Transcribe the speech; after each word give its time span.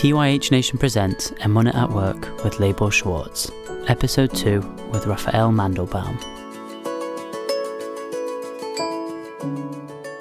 TYH 0.00 0.50
Nation 0.50 0.78
presents 0.78 1.30
Emunah 1.42 1.74
at 1.74 1.90
Work 1.90 2.42
with 2.42 2.54
Laibel 2.54 2.90
Schwartz, 2.90 3.50
Episode 3.86 4.34
2 4.34 4.60
with 4.92 5.04
Raphael 5.04 5.50
Mandelbaum. 5.50 6.16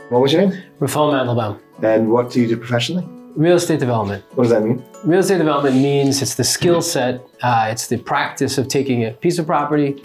What 0.09 0.21
was 0.21 0.33
your 0.33 0.41
name? 0.41 0.61
Raphael 0.79 1.13
Mandelbaum. 1.13 1.61
And 1.81 2.11
what 2.11 2.29
do 2.29 2.41
you 2.41 2.47
do 2.49 2.57
professionally? 2.57 3.07
Real 3.37 3.55
estate 3.55 3.79
development. 3.79 4.25
What 4.35 4.43
does 4.43 4.51
that 4.51 4.63
mean? 4.63 4.83
Real 5.05 5.21
estate 5.21 5.37
development 5.37 5.77
means 5.77 6.21
it's 6.21 6.35
the 6.35 6.43
skill 6.43 6.81
set, 6.81 7.25
uh, 7.41 7.69
it's 7.71 7.87
the 7.87 7.99
practice 7.99 8.57
of 8.57 8.67
taking 8.67 9.05
a 9.05 9.11
piece 9.11 9.39
of 9.39 9.45
property 9.45 10.03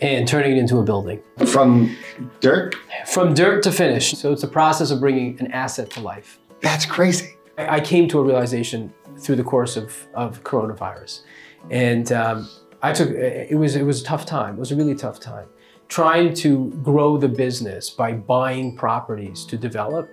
and 0.00 0.26
turning 0.26 0.56
it 0.56 0.58
into 0.58 0.78
a 0.78 0.82
building. 0.82 1.22
From 1.46 1.96
dirt? 2.40 2.74
From 3.06 3.34
dirt 3.34 3.62
to 3.62 3.70
finish. 3.70 4.18
So 4.18 4.32
it's 4.32 4.42
a 4.42 4.48
process 4.48 4.90
of 4.90 4.98
bringing 4.98 5.38
an 5.38 5.52
asset 5.52 5.90
to 5.90 6.00
life. 6.00 6.40
That's 6.60 6.84
crazy. 6.84 7.36
I 7.56 7.76
I 7.76 7.80
came 7.80 8.08
to 8.08 8.18
a 8.18 8.24
realization 8.24 8.92
through 9.18 9.36
the 9.36 9.44
course 9.44 9.76
of, 9.76 10.08
of 10.14 10.42
coronavirus. 10.44 11.22
And 11.70 12.10
um, 12.12 12.48
I 12.82 12.92
took, 12.92 13.10
it 13.10 13.56
was, 13.56 13.76
it 13.76 13.84
was 13.84 14.02
a 14.02 14.04
tough 14.04 14.26
time. 14.26 14.56
It 14.56 14.60
was 14.60 14.72
a 14.72 14.76
really 14.76 14.94
tough 14.94 15.20
time. 15.20 15.48
Trying 15.88 16.34
to 16.34 16.70
grow 16.82 17.16
the 17.16 17.28
business 17.28 17.90
by 17.90 18.12
buying 18.12 18.76
properties 18.76 19.44
to 19.46 19.56
develop 19.56 20.10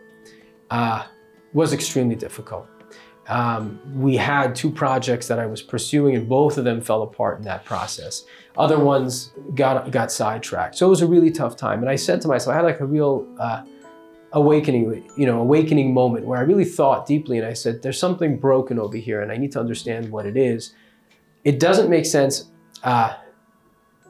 uh, 0.70 1.06
was 1.54 1.74
extremely 1.74 2.16
difficult. 2.16 2.68
Um, 3.30 3.80
we 3.94 4.18
had 4.18 4.56
two 4.56 4.72
projects 4.72 5.28
that 5.28 5.38
I 5.38 5.46
was 5.46 5.62
pursuing, 5.62 6.16
and 6.16 6.28
both 6.28 6.58
of 6.58 6.64
them 6.64 6.82
fell 6.82 7.04
apart 7.04 7.38
in 7.38 7.46
that 7.46 7.64
process. 7.64 8.26
Other 8.58 8.80
ones 8.80 9.32
got 9.54 9.92
got 9.92 10.12
sidetracked, 10.12 10.76
so 10.76 10.88
it 10.88 10.90
was 10.90 11.04
a 11.04 11.08
really 11.08 11.30
tough 11.30 11.56
time. 11.56 11.82
And 11.82 11.90
I 11.90 11.96
said 11.96 12.22
to 12.22 12.28
myself, 12.28 12.54
I 12.54 12.56
had 12.56 12.66
like 12.66 12.80
a 12.80 12.86
real 12.86 13.28
uh, 13.40 13.62
awakening, 14.34 15.10
you 15.18 15.26
know, 15.26 15.42
awakening 15.42 15.94
moment 15.94 16.26
where 16.26 16.40
I 16.40 16.42
really 16.42 16.66
thought 16.66 17.06
deeply, 17.06 17.38
and 17.38 17.48
I 17.48 17.54
said, 17.54 17.82
"There's 17.82 18.00
something 18.00 18.38
broken 18.38 18.80
over 18.80 18.98
here, 18.98 19.22
and 19.22 19.32
I 19.32 19.38
need 19.38 19.52
to 19.54 19.60
understand 19.60 20.12
what 20.12 20.26
it 20.26 20.38
is." 20.38 20.74
It 21.44 21.60
doesn't 21.60 21.90
make 21.90 22.06
sense 22.06 22.50
uh, 22.84 23.16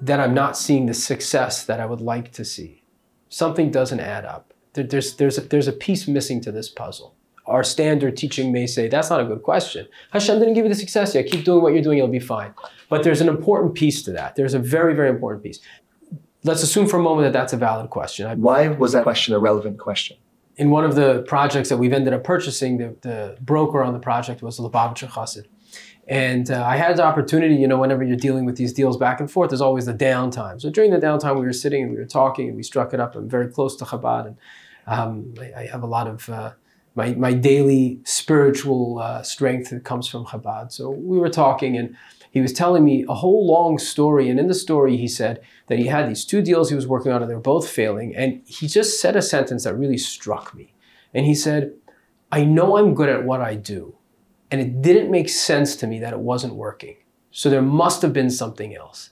that 0.02 0.20
I'm 0.20 0.34
not 0.34 0.58
seeing 0.58 0.86
the 0.88 0.94
success 0.94 1.66
that 1.66 1.80
I 1.80 1.86
would 1.86 2.02
like 2.02 2.32
to 2.34 2.46
see. 2.46 2.84
Something 3.30 3.72
doesn't 3.72 4.00
add 4.00 4.26
up. 4.26 4.54
There, 4.74 4.84
there's 4.84 5.16
there's 5.16 5.38
a, 5.38 5.42
there's 5.42 5.68
a 5.68 5.74
piece 5.74 6.08
missing 6.08 6.42
to 6.42 6.52
this 6.52 6.70
puzzle 6.70 7.16
our 7.50 7.64
standard 7.64 8.16
teaching 8.16 8.52
may 8.52 8.68
say, 8.68 8.88
that's 8.88 9.10
not 9.10 9.20
a 9.20 9.26
good 9.26 9.42
question. 9.42 9.88
Hashem 10.12 10.40
didn't 10.40 10.54
give 10.54 10.66
you 10.66 10.70
the 10.70 10.76
success 10.76 11.16
yet. 11.16 11.26
Keep 11.26 11.44
doing 11.44 11.62
what 11.64 11.74
you're 11.74 11.82
doing, 11.82 11.98
you'll 11.98 12.08
be 12.08 12.20
fine. 12.20 12.54
But 12.90 13.04
there's 13.04 13.22
an 13.22 13.28
important 13.28 13.74
piece 13.74 14.04
to 14.04 14.12
that. 14.12 14.36
There's 14.36 14.54
a 14.54 14.60
very, 14.60 14.94
very 14.94 15.10
important 15.10 15.44
piece. 15.44 15.60
Let's 16.44 16.64
assume 16.64 16.88
for 16.88 16.98
a 16.98 17.04
moment 17.04 17.26
that 17.26 17.38
that's 17.38 17.54
a 17.54 17.58
valid 17.58 17.90
question. 17.90 18.26
I- 18.28 18.36
Why 18.36 18.70
was 18.70 18.94
that 18.94 19.04
question 19.04 19.34
a 19.34 19.40
relevant 19.40 19.78
question? 19.80 20.18
in 20.60 20.70
one 20.70 20.84
of 20.84 20.96
the 20.96 21.24
projects 21.26 21.70
that 21.70 21.78
we've 21.78 21.94
ended 21.94 22.14
up 22.14 22.22
purchasing, 22.26 22.78
the, 22.80 22.94
the 23.00 23.38
broker 23.40 23.82
on 23.82 23.94
the 23.94 24.00
project 24.00 24.42
was 24.42 24.60
Lubavitcher 24.60 25.08
Chassid. 25.08 25.46
And 26.06 26.52
uh, 26.52 26.66
I 26.66 26.76
had 26.76 26.98
the 26.98 27.04
opportunity, 27.04 27.56
you 27.56 27.66
know, 27.66 27.78
whenever 27.80 28.04
you're 28.04 28.18
dealing 28.18 28.44
with 28.44 28.58
these 28.58 28.74
deals 28.74 28.98
back 28.98 29.22
and 29.22 29.32
forth, 29.32 29.52
there's 29.52 29.62
always 29.62 29.86
the 29.86 29.94
downtime. 29.94 30.60
So 30.60 30.70
during 30.70 30.92
the 30.92 30.98
downtime, 30.98 31.36
we 31.40 31.46
were 31.46 31.54
sitting 31.54 31.84
and 31.84 31.92
we 31.94 31.98
were 31.98 32.04
talking 32.06 32.50
and 32.50 32.58
we 32.58 32.64
struck 32.64 32.94
it 32.94 33.00
up. 33.00 33.16
I'm 33.16 33.30
very 33.30 33.48
close 33.48 33.78
to 33.78 33.86
Chabad 33.86 34.28
and 34.28 34.38
um, 34.86 35.34
I, 35.40 35.62
I 35.62 35.66
have 35.68 35.82
a 35.82 35.88
lot 35.88 36.08
of 36.08 36.28
uh, 36.28 36.52
my, 36.94 37.14
my 37.14 37.32
daily 37.32 38.02
spiritual 38.04 39.00
uh, 39.00 39.24
strength 39.24 39.70
that 39.70 39.86
comes 39.86 40.10
from 40.10 40.26
Chabad. 40.26 40.74
So 40.74 40.90
we 40.90 41.20
were 41.20 41.30
talking 41.30 41.78
and 41.78 41.96
he 42.32 42.42
was 42.42 42.54
telling 42.54 42.84
me 42.84 43.06
a 43.10 43.16
whole 43.16 43.48
long 43.48 43.80
story. 43.80 44.30
And 44.30 44.40
in 44.40 44.48
the 44.48 44.54
story, 44.54 44.98
he 44.98 45.08
said 45.08 45.42
that 45.68 45.80
he 45.80 45.88
had 45.88 46.10
these 46.10 46.26
two 46.26 46.42
deals 46.42 46.70
he 46.70 46.76
was 46.76 46.88
working 46.88 47.12
on 47.12 47.22
and 47.22 47.30
they 47.30 47.36
were 47.36 47.42
both 47.42 47.68
failing. 47.68 48.16
And 48.16 48.42
he 48.46 48.68
just 48.68 49.00
said 49.02 49.16
a 49.16 49.22
sentence 49.22 49.64
that 49.64 49.76
really 49.76 49.98
struck 49.98 50.54
me. 50.54 50.74
And 51.14 51.26
he 51.26 51.34
said, 51.34 51.74
I 52.32 52.44
know 52.44 52.78
I'm 52.78 52.94
good 52.94 53.10
at 53.10 53.26
what 53.26 53.42
I 53.42 53.56
do. 53.56 53.96
And 54.52 54.62
it 54.62 54.82
didn't 54.82 55.12
make 55.12 55.30
sense 55.30 55.76
to 55.78 55.88
me 55.88 56.00
that 56.00 56.14
it 56.14 56.20
wasn't 56.20 56.56
working. 56.56 56.98
So 57.32 57.50
there 57.50 57.62
must 57.62 58.02
have 58.02 58.14
been 58.14 58.30
something 58.30 58.76
else. 58.76 59.12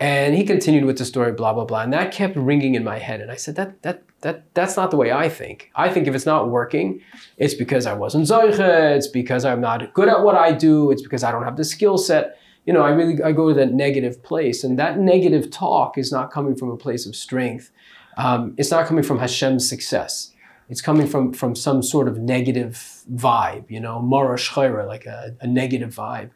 And 0.00 0.34
he 0.34 0.44
continued 0.44 0.86
with 0.86 0.96
the 0.96 1.04
story, 1.04 1.32
blah, 1.32 1.52
blah, 1.52 1.66
blah. 1.66 1.82
And 1.82 1.92
that 1.92 2.10
kept 2.10 2.34
ringing 2.34 2.74
in 2.74 2.82
my 2.82 2.98
head. 2.98 3.20
And 3.20 3.30
I 3.30 3.36
said, 3.36 3.54
that, 3.56 3.82
that, 3.82 4.02
that, 4.22 4.54
that's 4.54 4.74
not 4.74 4.90
the 4.90 4.96
way 4.96 5.12
I 5.12 5.28
think. 5.28 5.70
I 5.74 5.90
think 5.90 6.08
if 6.08 6.14
it's 6.14 6.24
not 6.24 6.48
working, 6.48 7.02
it's 7.36 7.52
because 7.52 7.84
I 7.84 7.92
wasn't 7.92 8.24
Zoiche, 8.26 8.96
it's 8.96 9.08
because 9.08 9.44
I'm 9.44 9.60
not 9.60 9.92
good 9.92 10.08
at 10.08 10.22
what 10.22 10.36
I 10.36 10.52
do, 10.52 10.90
it's 10.90 11.02
because 11.02 11.22
I 11.22 11.30
don't 11.30 11.44
have 11.44 11.58
the 11.58 11.64
skill 11.64 11.98
set. 11.98 12.38
You 12.64 12.72
know, 12.72 12.80
I 12.80 12.90
really, 12.90 13.22
I 13.22 13.32
go 13.32 13.48
to 13.48 13.54
that 13.54 13.74
negative 13.74 14.22
place. 14.22 14.64
And 14.64 14.78
that 14.78 14.98
negative 14.98 15.50
talk 15.50 15.98
is 15.98 16.10
not 16.10 16.30
coming 16.30 16.56
from 16.56 16.70
a 16.70 16.78
place 16.78 17.04
of 17.04 17.14
strength. 17.14 17.70
Um, 18.16 18.54
it's 18.56 18.70
not 18.70 18.86
coming 18.86 19.04
from 19.04 19.18
Hashem's 19.18 19.68
success. 19.68 20.32
It's 20.70 20.80
coming 20.80 21.08
from, 21.08 21.34
from 21.34 21.54
some 21.54 21.82
sort 21.82 22.08
of 22.08 22.16
negative 22.16 23.02
vibe, 23.12 23.70
you 23.70 23.80
know, 23.80 24.00
mara 24.00 24.38
like 24.86 25.04
a, 25.04 25.36
a 25.42 25.46
negative 25.46 25.94
vibe. 25.94 26.30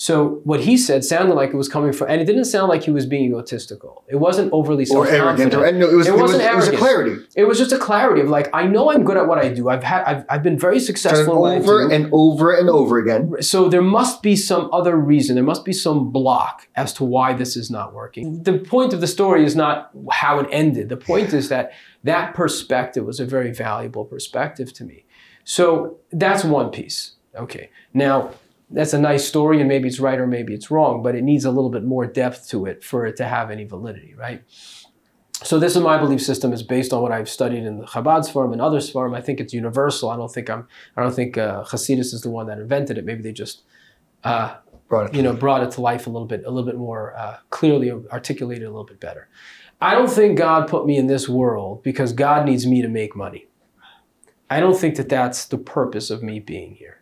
So 0.00 0.40
what 0.44 0.60
he 0.60 0.76
said 0.76 1.02
sounded 1.02 1.34
like 1.34 1.50
it 1.50 1.56
was 1.56 1.68
coming 1.68 1.92
from, 1.92 2.08
and 2.08 2.20
it 2.20 2.24
didn't 2.24 2.44
sound 2.44 2.68
like 2.68 2.84
he 2.84 2.92
was 2.92 3.04
being 3.04 3.24
egotistical. 3.24 4.04
It 4.06 4.14
wasn't 4.14 4.52
overly 4.52 4.86
Or 4.92 5.08
arrogant? 5.08 5.52
Or, 5.52 5.72
no, 5.72 5.90
it 5.90 5.96
was, 5.96 6.06
It 6.06 6.10
it, 6.10 6.12
was, 6.12 6.22
wasn't 6.22 6.42
it 6.44 6.54
was 6.54 6.68
a 6.68 6.76
clarity. 6.76 7.16
It 7.34 7.48
was 7.48 7.58
just 7.58 7.72
a 7.72 7.78
clarity 7.78 8.20
of 8.20 8.28
like, 8.28 8.48
I 8.52 8.64
know 8.68 8.92
I'm 8.92 9.02
good 9.02 9.16
at 9.16 9.26
what 9.26 9.38
I 9.38 9.48
do. 9.48 9.68
I've 9.68 9.82
had, 9.82 10.04
I've, 10.04 10.24
I've 10.30 10.42
been 10.44 10.56
very 10.56 10.78
successful 10.78 11.34
in 11.34 11.40
what 11.40 11.50
I 11.50 11.56
over 11.56 11.90
and 11.90 12.08
over 12.12 12.54
and 12.54 12.70
over 12.70 12.98
again. 12.98 13.42
so 13.42 13.68
there 13.68 13.82
must 13.82 14.22
be 14.22 14.36
some 14.36 14.70
other 14.72 14.96
reason. 14.96 15.34
There 15.34 15.42
must 15.42 15.64
be 15.64 15.72
some 15.72 16.12
block 16.12 16.68
as 16.76 16.92
to 16.92 17.04
why 17.04 17.32
this 17.32 17.56
is 17.56 17.68
not 17.68 17.92
working. 17.92 18.44
The 18.44 18.56
point 18.56 18.92
of 18.92 19.00
the 19.00 19.08
story 19.08 19.44
is 19.44 19.56
not 19.56 19.90
how 20.12 20.38
it 20.38 20.48
ended. 20.52 20.90
The 20.90 20.96
point 20.96 21.32
is 21.32 21.48
that 21.48 21.72
that 22.04 22.34
perspective 22.34 23.04
was 23.04 23.18
a 23.18 23.26
very 23.26 23.52
valuable 23.52 24.04
perspective 24.04 24.72
to 24.74 24.84
me. 24.84 25.06
So 25.42 25.98
that's 26.12 26.44
one 26.44 26.70
piece. 26.70 27.16
Okay. 27.34 27.70
Now, 27.92 28.30
that's 28.70 28.92
a 28.92 28.98
nice 28.98 29.26
story, 29.26 29.60
and 29.60 29.68
maybe 29.68 29.88
it's 29.88 30.00
right 30.00 30.18
or 30.18 30.26
maybe 30.26 30.52
it's 30.54 30.70
wrong, 30.70 31.02
but 31.02 31.14
it 31.14 31.22
needs 31.22 31.44
a 31.44 31.50
little 31.50 31.70
bit 31.70 31.84
more 31.84 32.06
depth 32.06 32.48
to 32.50 32.66
it 32.66 32.84
for 32.84 33.06
it 33.06 33.16
to 33.16 33.24
have 33.24 33.50
any 33.50 33.64
validity, 33.64 34.14
right? 34.14 34.42
So 35.42 35.58
this 35.58 35.76
is 35.76 35.82
my 35.82 35.96
belief 35.98 36.20
system. 36.20 36.52
is 36.52 36.62
based 36.62 36.92
on 36.92 37.00
what 37.00 37.12
I've 37.12 37.28
studied 37.28 37.64
in 37.64 37.78
the 37.78 37.84
Chabad's 37.86 38.28
form 38.28 38.52
and 38.52 38.60
others 38.60 38.90
form. 38.90 39.14
I 39.14 39.20
think 39.20 39.40
it's 39.40 39.54
universal. 39.54 40.10
I 40.10 40.16
don't 40.16 40.32
think 40.32 40.50
I'm. 40.50 40.66
I 40.96 41.02
don't 41.02 41.14
think 41.14 41.38
uh, 41.38 41.64
Hasidus 41.64 42.12
is 42.12 42.22
the 42.22 42.30
one 42.30 42.46
that 42.48 42.58
invented 42.58 42.98
it. 42.98 43.04
Maybe 43.04 43.22
they 43.22 43.32
just, 43.32 43.62
uh, 44.24 44.56
Brought 44.88 45.10
it. 45.10 45.14
you 45.14 45.22
know, 45.22 45.32
brought 45.32 45.62
it 45.62 45.70
to 45.72 45.80
life 45.80 46.06
a 46.06 46.10
little 46.10 46.26
bit, 46.26 46.42
a 46.44 46.50
little 46.50 46.68
bit 46.68 46.76
more 46.76 47.14
uh, 47.16 47.38
clearly 47.50 47.90
articulated, 48.10 48.64
a 48.64 48.70
little 48.70 48.84
bit 48.84 48.98
better. 49.00 49.28
I 49.80 49.94
don't 49.94 50.10
think 50.10 50.36
God 50.36 50.66
put 50.66 50.86
me 50.86 50.96
in 50.96 51.06
this 51.06 51.28
world 51.28 51.82
because 51.84 52.12
God 52.12 52.44
needs 52.44 52.66
me 52.66 52.82
to 52.82 52.88
make 52.88 53.14
money. 53.14 53.46
I 54.50 54.60
don't 54.60 54.76
think 54.76 54.96
that 54.96 55.08
that's 55.08 55.44
the 55.44 55.58
purpose 55.58 56.10
of 56.10 56.22
me 56.22 56.40
being 56.40 56.74
here. 56.74 56.97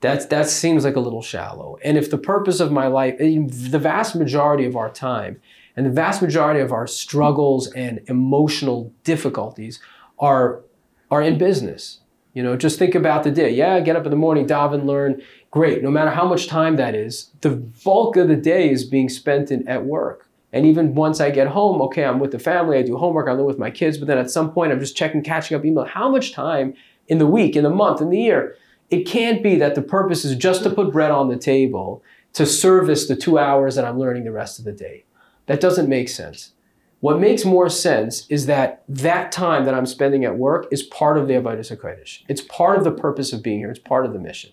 That's, 0.00 0.26
that 0.26 0.48
seems 0.48 0.84
like 0.84 0.96
a 0.96 1.00
little 1.00 1.22
shallow. 1.22 1.78
And 1.82 1.96
if 1.96 2.10
the 2.10 2.18
purpose 2.18 2.60
of 2.60 2.70
my 2.70 2.86
life, 2.86 3.14
eh, 3.18 3.38
the 3.46 3.78
vast 3.78 4.14
majority 4.14 4.64
of 4.64 4.76
our 4.76 4.90
time 4.90 5.40
and 5.74 5.86
the 5.86 5.90
vast 5.90 6.22
majority 6.22 6.60
of 6.60 6.72
our 6.72 6.86
struggles 6.86 7.70
and 7.72 8.00
emotional 8.06 8.92
difficulties 9.04 9.80
are, 10.18 10.62
are 11.10 11.22
in 11.22 11.38
business. 11.38 12.00
You 12.34 12.42
know, 12.42 12.56
just 12.56 12.78
think 12.78 12.94
about 12.94 13.24
the 13.24 13.30
day. 13.30 13.50
Yeah, 13.50 13.80
get 13.80 13.96
up 13.96 14.04
in 14.04 14.10
the 14.10 14.16
morning, 14.16 14.46
daven, 14.46 14.84
learn. 14.84 15.22
Great. 15.50 15.82
No 15.82 15.90
matter 15.90 16.10
how 16.10 16.28
much 16.28 16.48
time 16.48 16.76
that 16.76 16.94
is, 16.94 17.30
the 17.40 17.50
bulk 17.50 18.16
of 18.16 18.28
the 18.28 18.36
day 18.36 18.70
is 18.70 18.84
being 18.84 19.08
spent 19.08 19.50
in, 19.50 19.66
at 19.66 19.86
work. 19.86 20.28
And 20.52 20.66
even 20.66 20.94
once 20.94 21.20
I 21.20 21.30
get 21.30 21.48
home, 21.48 21.80
okay, 21.82 22.04
I'm 22.04 22.18
with 22.18 22.32
the 22.32 22.38
family, 22.38 22.78
I 22.78 22.82
do 22.82 22.96
homework, 22.96 23.28
I 23.28 23.32
live 23.32 23.46
with 23.46 23.58
my 23.58 23.70
kids, 23.70 23.98
but 23.98 24.06
then 24.06 24.18
at 24.18 24.30
some 24.30 24.52
point 24.52 24.72
I'm 24.72 24.80
just 24.80 24.96
checking, 24.96 25.22
catching 25.22 25.56
up 25.56 25.64
email. 25.64 25.84
How 25.84 26.08
much 26.08 26.32
time 26.32 26.74
in 27.08 27.18
the 27.18 27.26
week, 27.26 27.56
in 27.56 27.64
the 27.64 27.70
month, 27.70 28.00
in 28.00 28.10
the 28.10 28.18
year? 28.18 28.56
It 28.90 29.04
can't 29.04 29.42
be 29.42 29.56
that 29.56 29.74
the 29.74 29.82
purpose 29.82 30.24
is 30.24 30.36
just 30.36 30.62
to 30.62 30.70
put 30.70 30.92
bread 30.92 31.10
on 31.10 31.28
the 31.28 31.36
table 31.36 32.02
to 32.34 32.46
service 32.46 33.08
the 33.08 33.16
two 33.16 33.38
hours 33.38 33.74
that 33.74 33.84
I'm 33.84 33.98
learning 33.98 34.24
the 34.24 34.32
rest 34.32 34.58
of 34.58 34.64
the 34.64 34.72
day. 34.72 35.04
That 35.46 35.60
doesn't 35.60 35.88
make 35.88 36.08
sense. 36.08 36.52
What 37.00 37.20
makes 37.20 37.44
more 37.44 37.68
sense 37.68 38.26
is 38.28 38.46
that 38.46 38.84
that 38.88 39.30
time 39.30 39.64
that 39.64 39.74
I'm 39.74 39.86
spending 39.86 40.24
at 40.24 40.36
work 40.36 40.66
is 40.70 40.82
part 40.82 41.18
of 41.18 41.28
the 41.28 41.34
Avodah 41.34 41.60
HaKodesh. 41.60 42.22
It's 42.28 42.40
part 42.40 42.78
of 42.78 42.84
the 42.84 42.92
purpose 42.92 43.32
of 43.32 43.42
being 43.42 43.58
here. 43.58 43.70
It's 43.70 43.78
part 43.78 44.06
of 44.06 44.12
the 44.12 44.18
mission. 44.18 44.52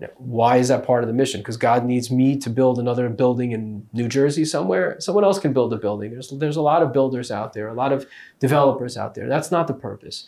Now, 0.00 0.08
why 0.16 0.56
is 0.58 0.68
that 0.68 0.84
part 0.84 1.04
of 1.04 1.08
the 1.08 1.14
mission? 1.14 1.40
Because 1.40 1.56
God 1.56 1.84
needs 1.84 2.10
me 2.10 2.36
to 2.38 2.50
build 2.50 2.78
another 2.78 3.08
building 3.08 3.52
in 3.52 3.88
New 3.92 4.08
Jersey 4.08 4.44
somewhere. 4.44 5.00
Someone 5.00 5.24
else 5.24 5.38
can 5.38 5.52
build 5.52 5.72
a 5.72 5.76
building. 5.76 6.10
There's, 6.10 6.30
there's 6.30 6.56
a 6.56 6.62
lot 6.62 6.82
of 6.82 6.92
builders 6.92 7.30
out 7.30 7.52
there, 7.52 7.68
a 7.68 7.74
lot 7.74 7.92
of 7.92 8.06
developers 8.40 8.96
out 8.96 9.14
there. 9.14 9.28
That's 9.28 9.50
not 9.50 9.66
the 9.66 9.74
purpose. 9.74 10.26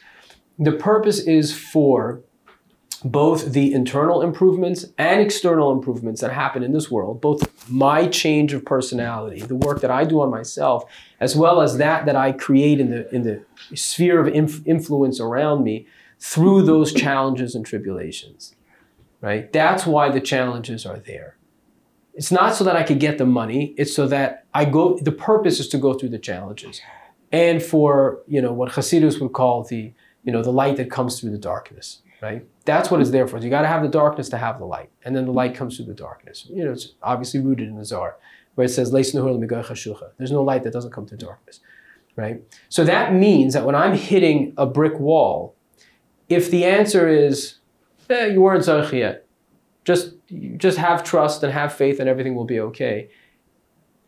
The 0.58 0.72
purpose 0.72 1.20
is 1.20 1.56
for 1.56 2.22
both 3.10 3.52
the 3.52 3.72
internal 3.72 4.22
improvements 4.22 4.86
and 4.98 5.20
external 5.20 5.70
improvements 5.70 6.20
that 6.20 6.32
happen 6.32 6.62
in 6.62 6.72
this 6.72 6.90
world, 6.90 7.20
both 7.20 7.68
my 7.68 8.06
change 8.06 8.52
of 8.52 8.64
personality, 8.64 9.40
the 9.40 9.54
work 9.54 9.80
that 9.80 9.90
I 9.90 10.04
do 10.04 10.20
on 10.20 10.30
myself, 10.30 10.84
as 11.20 11.36
well 11.36 11.60
as 11.60 11.78
that 11.78 12.06
that 12.06 12.16
I 12.16 12.32
create 12.32 12.80
in 12.80 12.90
the 12.90 13.14
in 13.14 13.22
the 13.22 13.44
sphere 13.74 14.20
of 14.20 14.28
inf- 14.28 14.66
influence 14.66 15.20
around 15.20 15.62
me 15.62 15.86
through 16.18 16.62
those 16.62 16.92
challenges 16.92 17.54
and 17.54 17.64
tribulations. 17.66 18.54
Right? 19.20 19.52
That's 19.52 19.86
why 19.86 20.10
the 20.10 20.20
challenges 20.20 20.86
are 20.86 20.98
there. 20.98 21.36
It's 22.14 22.32
not 22.32 22.54
so 22.54 22.64
that 22.64 22.76
I 22.76 22.82
could 22.82 23.00
get 23.00 23.18
the 23.18 23.26
money, 23.26 23.74
it's 23.76 23.94
so 23.94 24.06
that 24.08 24.46
I 24.54 24.64
go 24.64 24.98
the 24.98 25.12
purpose 25.12 25.60
is 25.60 25.68
to 25.68 25.78
go 25.78 25.94
through 25.94 26.10
the 26.10 26.18
challenges. 26.18 26.80
And 27.32 27.62
for, 27.62 28.22
you 28.26 28.40
know, 28.40 28.52
what 28.52 28.72
Hasidus 28.72 29.20
would 29.20 29.32
call 29.32 29.64
the, 29.64 29.92
you 30.22 30.32
know, 30.32 30.42
the 30.42 30.52
light 30.52 30.76
that 30.76 30.90
comes 30.90 31.20
through 31.20 31.30
the 31.30 31.38
darkness, 31.38 32.00
right? 32.22 32.46
That's 32.66 32.90
what 32.90 33.00
it's 33.00 33.10
there 33.10 33.26
for. 33.28 33.38
You 33.38 33.48
got 33.48 33.62
to 33.62 33.68
have 33.68 33.82
the 33.82 33.88
darkness 33.88 34.28
to 34.30 34.38
have 34.38 34.58
the 34.58 34.66
light, 34.66 34.90
and 35.04 35.14
then 35.14 35.24
the 35.24 35.32
light 35.32 35.54
comes 35.54 35.76
through 35.76 35.86
the 35.86 35.94
darkness. 35.94 36.46
You 36.50 36.64
know, 36.64 36.72
it's 36.72 36.94
obviously 37.00 37.40
rooted 37.40 37.68
in 37.68 37.76
the 37.76 37.84
Zohar, 37.84 38.16
where 38.56 38.64
it 38.64 38.70
says. 38.70 38.90
There's 38.90 39.14
no 39.14 40.42
light 40.42 40.64
that 40.64 40.72
doesn't 40.72 40.90
come 40.90 41.06
through 41.06 41.18
darkness, 41.18 41.60
right? 42.16 42.42
So 42.68 42.82
that 42.84 43.14
means 43.14 43.54
that 43.54 43.64
when 43.64 43.76
I'm 43.76 43.94
hitting 43.96 44.52
a 44.58 44.66
brick 44.66 44.98
wall, 44.98 45.54
if 46.28 46.50
the 46.50 46.64
answer 46.64 47.08
is, 47.08 47.58
eh, 48.10 48.26
"You 48.26 48.42
weren't 48.42 48.64
zarich 48.64 48.92
yet," 48.92 49.24
just 49.84 50.14
just 50.56 50.76
have 50.78 51.04
trust 51.04 51.44
and 51.44 51.52
have 51.52 51.72
faith, 51.72 52.00
and 52.00 52.08
everything 52.08 52.34
will 52.34 52.44
be 52.44 52.58
okay. 52.58 53.08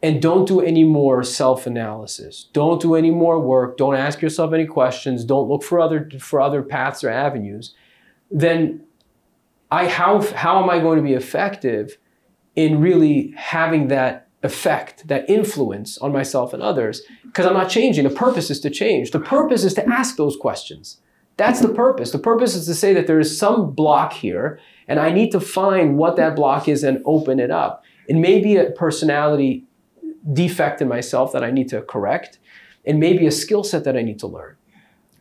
And 0.02 0.20
don't 0.20 0.46
do 0.48 0.60
any 0.60 0.84
more 0.84 1.22
self-analysis. 1.22 2.48
Don't 2.52 2.80
do 2.80 2.96
any 2.96 3.10
more 3.10 3.38
work. 3.38 3.76
Don't 3.76 3.94
ask 3.94 4.20
yourself 4.20 4.52
any 4.52 4.66
questions. 4.66 5.24
Don't 5.24 5.48
look 5.48 5.62
for 5.62 5.78
other 5.78 6.10
for 6.18 6.40
other 6.40 6.62
paths 6.62 7.04
or 7.04 7.10
avenues 7.10 7.74
then 8.30 8.84
I 9.70 9.88
how 9.88 10.22
how 10.32 10.62
am 10.62 10.70
I 10.70 10.78
going 10.78 10.96
to 10.96 11.02
be 11.02 11.14
effective 11.14 11.98
in 12.56 12.80
really 12.80 13.34
having 13.36 13.88
that 13.88 14.28
effect, 14.42 15.08
that 15.08 15.28
influence 15.28 15.98
on 15.98 16.12
myself 16.12 16.52
and 16.52 16.62
others? 16.62 17.02
Because 17.24 17.46
I'm 17.46 17.54
not 17.54 17.68
changing. 17.68 18.04
The 18.04 18.10
purpose 18.10 18.50
is 18.50 18.60
to 18.60 18.70
change. 18.70 19.10
The 19.10 19.20
purpose 19.20 19.64
is 19.64 19.74
to 19.74 19.88
ask 19.88 20.16
those 20.16 20.36
questions. 20.36 21.00
That's 21.36 21.60
the 21.60 21.68
purpose. 21.68 22.10
The 22.10 22.18
purpose 22.18 22.56
is 22.56 22.66
to 22.66 22.74
say 22.74 22.92
that 22.94 23.06
there 23.06 23.20
is 23.20 23.38
some 23.38 23.70
block 23.70 24.12
here, 24.12 24.58
and 24.88 24.98
I 24.98 25.10
need 25.10 25.30
to 25.32 25.40
find 25.40 25.96
what 25.96 26.16
that 26.16 26.34
block 26.34 26.68
is 26.68 26.82
and 26.82 27.00
open 27.04 27.38
it 27.38 27.50
up. 27.50 27.84
It 28.08 28.16
may 28.16 28.40
be 28.40 28.56
a 28.56 28.70
personality 28.70 29.64
defect 30.32 30.82
in 30.82 30.88
myself 30.88 31.32
that 31.32 31.44
I 31.44 31.50
need 31.50 31.68
to 31.68 31.82
correct. 31.82 32.38
It 32.84 32.94
may 32.94 33.16
be 33.16 33.26
a 33.26 33.30
skill 33.30 33.62
set 33.62 33.84
that 33.84 33.96
I 33.96 34.02
need 34.02 34.18
to 34.20 34.26
learn, 34.26 34.56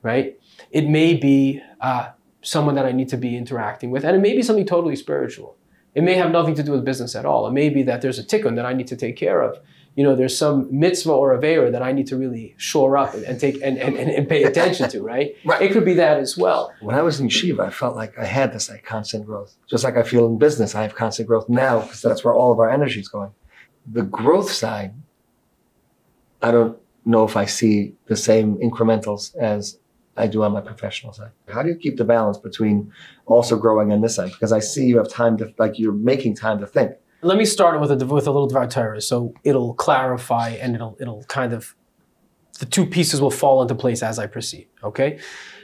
right? 0.02 0.40
It 0.72 0.90
may 0.90 1.14
be 1.14 1.62
uh, 1.82 2.10
someone 2.48 2.76
that 2.76 2.86
I 2.86 2.94
need 2.94 3.10
to 3.10 3.18
be 3.18 3.36
interacting 3.36 3.92
with. 3.92 4.06
And 4.06 4.16
it 4.16 4.20
may 4.20 4.34
be 4.34 4.42
something 4.42 4.66
totally 4.66 4.96
spiritual. 4.96 5.58
It 5.94 6.04
may 6.04 6.14
have 6.14 6.32
nothing 6.32 6.56
to 6.56 6.64
do 6.64 6.72
with 6.72 6.86
business 6.86 7.14
at 7.16 7.26
all. 7.26 7.46
It 7.46 7.52
may 7.52 7.70
be 7.70 7.84
that 7.84 8.02
there's 8.02 8.20
a 8.20 8.24
tikkun 8.24 8.56
that 8.56 8.66
I 8.66 8.72
need 8.72 8.88
to 8.88 8.96
take 8.96 9.18
care 9.18 9.42
of. 9.42 9.60
You 9.96 10.04
know, 10.04 10.16
there's 10.16 10.38
some 10.38 10.68
mitzvah 10.72 11.12
or 11.12 11.34
a 11.34 11.40
veir 11.40 11.72
that 11.72 11.82
I 11.82 11.92
need 11.92 12.08
to 12.08 12.16
really 12.16 12.54
shore 12.58 12.98
up 12.98 13.16
and, 13.16 13.24
and 13.26 13.40
take 13.40 13.56
and, 13.64 13.78
and, 13.78 13.98
and 13.98 14.30
pay 14.30 14.44
attention 14.44 14.90
to, 14.92 15.02
right? 15.14 15.36
Right. 15.44 15.62
It 15.62 15.72
could 15.72 15.84
be 15.84 15.96
that 15.96 16.20
as 16.20 16.38
well. 16.38 16.72
When 16.82 16.96
I 16.96 17.02
was 17.02 17.20
in 17.20 17.28
yeshiva, 17.28 17.66
I 17.66 17.72
felt 17.72 17.96
like 17.96 18.18
I 18.18 18.26
had 18.26 18.54
this 18.54 18.70
like 18.70 18.86
constant 18.86 19.26
growth. 19.26 19.56
Just 19.68 19.84
like 19.84 19.98
I 19.98 20.04
feel 20.04 20.28
in 20.28 20.38
business, 20.38 20.76
I 20.76 20.84
have 20.84 20.96
constant 20.96 21.28
growth 21.28 21.50
now 21.50 21.82
because 21.82 22.02
that's 22.02 22.24
where 22.24 22.34
all 22.34 22.52
of 22.52 22.60
our 22.60 22.70
energy 22.70 23.00
is 23.00 23.10
going. 23.10 23.32
The 23.92 24.04
growth 24.04 24.52
side, 24.52 24.94
I 26.42 26.52
don't 26.52 26.78
know 27.04 27.24
if 27.26 27.36
I 27.36 27.46
see 27.46 27.94
the 28.06 28.16
same 28.16 28.58
incrementals 28.58 29.36
as 29.36 29.80
I 30.18 30.28
do 30.28 30.44
on 30.44 30.52
my 30.54 30.62
professional 30.62 31.14
side. 31.14 31.32
How 31.48 31.62
do 31.64 31.70
you 31.70 31.76
keep 31.76 31.98
the 31.98 32.04
balance 32.04 32.38
between 32.38 32.92
also 33.26 33.58
growing 33.58 33.92
on 33.92 34.02
this 34.02 34.16
side? 34.16 34.32
Because 34.32 34.52
I 34.52 34.60
see 34.60 34.86
you 34.86 34.98
have 34.98 35.10
time 35.10 35.38
to, 35.38 35.54
like, 35.58 35.78
you're 35.78 35.94
making 35.94 36.36
time 36.36 36.60
to 36.60 36.68
think. 36.68 36.92
Let 37.22 37.38
me 37.38 37.46
start 37.46 37.80
with 37.82 37.92
a 37.92 38.06
with 38.06 38.28
a 38.28 38.32
little 38.32 38.48
Dvar 38.48 38.70
Torah, 38.70 39.02
so 39.02 39.34
it'll 39.44 39.74
clarify 39.74 40.50
and 40.50 40.76
it'll 40.76 40.96
it'll 41.00 41.24
kind 41.24 41.52
of 41.52 41.76
the 42.60 42.66
two 42.66 42.86
pieces 42.86 43.20
will 43.20 43.32
fall 43.32 43.62
into 43.62 43.74
place 43.74 44.04
as 44.04 44.20
I 44.20 44.28
proceed. 44.28 44.68
Okay, 44.84 45.20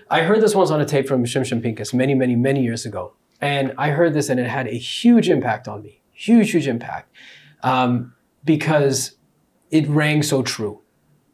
I 0.09 0.23
heard 0.23 0.41
this 0.41 0.55
once 0.55 0.71
on 0.71 0.81
a 0.81 0.85
tape 0.85 1.07
from 1.07 1.23
Shimshon 1.25 1.61
Pincus 1.61 1.93
many 1.93 2.15
many 2.15 2.35
many 2.35 2.63
years 2.63 2.87
ago, 2.87 3.13
and 3.39 3.71
I 3.77 3.91
heard 3.91 4.15
this 4.15 4.29
and 4.29 4.39
it 4.39 4.47
had 4.47 4.67
a 4.67 4.77
huge 4.77 5.29
impact 5.29 5.67
on 5.67 5.83
me, 5.83 6.01
huge 6.11 6.51
huge 6.51 6.67
impact, 6.67 7.13
um, 7.61 8.15
because 8.43 9.15
it 9.69 9.87
rang 9.87 10.23
so 10.23 10.41
true. 10.41 10.81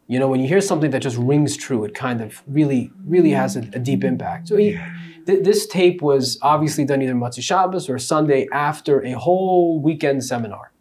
You 0.10 0.18
know, 0.18 0.28
when 0.28 0.40
you 0.40 0.48
hear 0.48 0.60
something 0.60 0.90
that 0.90 1.04
just 1.04 1.18
rings 1.18 1.56
true, 1.56 1.86
it 1.86 1.94
kind 1.94 2.20
of 2.20 2.42
really, 2.48 2.92
really 3.06 3.30
has 3.30 3.56
a, 3.56 3.60
a 3.74 3.80
deep 3.80 4.04
impact. 4.04 4.48
So 4.48 4.58
he, 4.58 4.76
th- 5.28 5.44
this 5.44 5.68
tape 5.68 6.02
was 6.02 6.40
obviously 6.42 6.84
done 6.84 7.04
either 7.04 7.14
Motzei 7.14 7.44
Shabbos 7.44 7.88
or 7.88 8.00
Sunday 8.00 8.48
after 8.52 9.06
a 9.06 9.12
whole 9.12 9.80
weekend 9.80 10.26
seminar. 10.26 10.72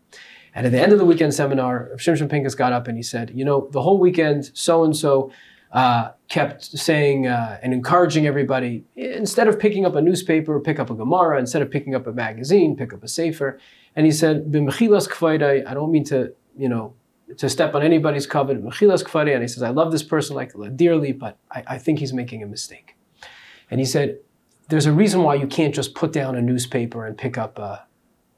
And 0.55 0.65
at 0.65 0.73
the 0.73 0.81
end 0.81 0.93
of 0.93 0.99
the 0.99 1.05
weekend 1.05 1.35
seminar, 1.35 1.91
Shimshon 1.97 2.31
Pincus 2.31 2.55
got 2.55 2.73
up 2.73 2.89
and 2.89 2.97
he 2.97 3.03
said, 3.03 3.31
you 3.35 3.45
know, 3.45 3.69
the 3.71 3.83
whole 3.83 3.99
weekend, 3.99 4.51
so 4.55 4.83
and 4.83 4.97
so 4.97 5.31
kept 6.29 6.65
saying 6.65 7.27
uh, 7.27 7.59
and 7.63 7.75
encouraging 7.75 8.27
everybody 8.27 8.85
instead 8.97 9.47
of 9.47 9.59
picking 9.59 9.85
up 9.85 9.95
a 9.95 10.01
newspaper, 10.01 10.59
pick 10.59 10.79
up 10.79 10.89
a 10.89 10.95
Gemara. 10.95 11.39
Instead 11.39 11.61
of 11.61 11.71
picking 11.71 11.95
up 11.95 12.07
a 12.07 12.13
magazine, 12.13 12.77
pick 12.77 12.95
up 12.95 13.05
a 13.05 13.09
Sefer. 13.09 13.59
And 13.95 14.07
he 14.07 14.13
said, 14.13 14.47
"B'mechilas 14.47 15.07
kvaydai." 15.09 15.67
I 15.67 15.75
don't 15.75 15.93
mean 15.93 16.05
to, 16.05 16.33
you 16.57 16.69
know, 16.69 16.95
to 17.37 17.49
step 17.49 17.75
on 17.75 17.83
anybody's 17.83 18.27
covenant. 18.27 18.65
Mechilas 18.65 19.05
kfari, 19.05 19.33
and 19.35 19.43
he 19.43 19.49
says, 19.49 19.63
I 19.63 19.71
love 19.71 19.93
this 19.93 20.03
person 20.03 20.35
like 20.35 20.53
dearly, 20.77 21.13
but 21.13 21.39
I, 21.51 21.65
I 21.67 21.79
think 21.79 21.99
he's 21.99 22.13
making 22.13 22.43
a 22.43 22.47
mistake. 22.47 22.97
And 23.71 23.81
he 23.81 23.87
said, 23.87 24.19
there's 24.69 24.87
a 24.87 24.93
reason 24.93 25.23
why 25.23 25.35
you 25.35 25.47
can't 25.47 25.75
just 25.75 25.95
put 25.95 26.13
down 26.13 26.37
a 26.37 26.43
newspaper 26.43 27.07
and 27.07 27.17
pick 27.17 27.39
up 27.39 27.59
a, 27.59 27.87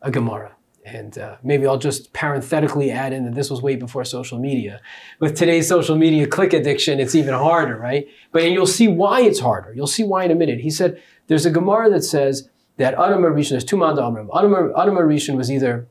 a 0.02 0.10
Gemara. 0.10 0.56
And 0.84 1.18
uh, 1.18 1.36
maybe 1.42 1.66
I'll 1.66 1.78
just 1.78 2.12
parenthetically 2.12 2.90
add 2.90 3.12
in 3.12 3.24
that 3.26 3.34
this 3.34 3.50
was 3.50 3.60
way 3.60 3.76
before 3.76 4.04
social 4.04 4.38
media. 4.38 4.80
With 5.18 5.36
today's 5.36 5.68
social 5.68 5.96
media 5.96 6.26
click 6.26 6.52
addiction, 6.52 6.98
it's 7.00 7.14
even 7.14 7.34
harder, 7.34 7.76
right? 7.76 8.08
But 8.32 8.42
and 8.42 8.54
you'll 8.54 8.66
see 8.66 8.88
why 8.88 9.20
it's 9.20 9.40
harder. 9.40 9.74
You'll 9.74 9.86
see 9.86 10.04
why 10.04 10.24
in 10.24 10.30
a 10.30 10.34
minute. 10.34 10.60
He 10.60 10.70
said 10.70 11.00
there's 11.26 11.44
a 11.44 11.50
Gemara 11.50 11.90
that 11.90 12.02
says 12.02 12.48
that 12.78 12.94
Adam 12.94 13.22
Harishon, 13.22 13.50
there's 13.50 13.64
two 13.64 13.76
Manda 13.76 14.02
Amram. 14.02 14.30
Adam 14.34 14.52
Harishon 14.94 15.36
was 15.36 15.50
either 15.50 15.86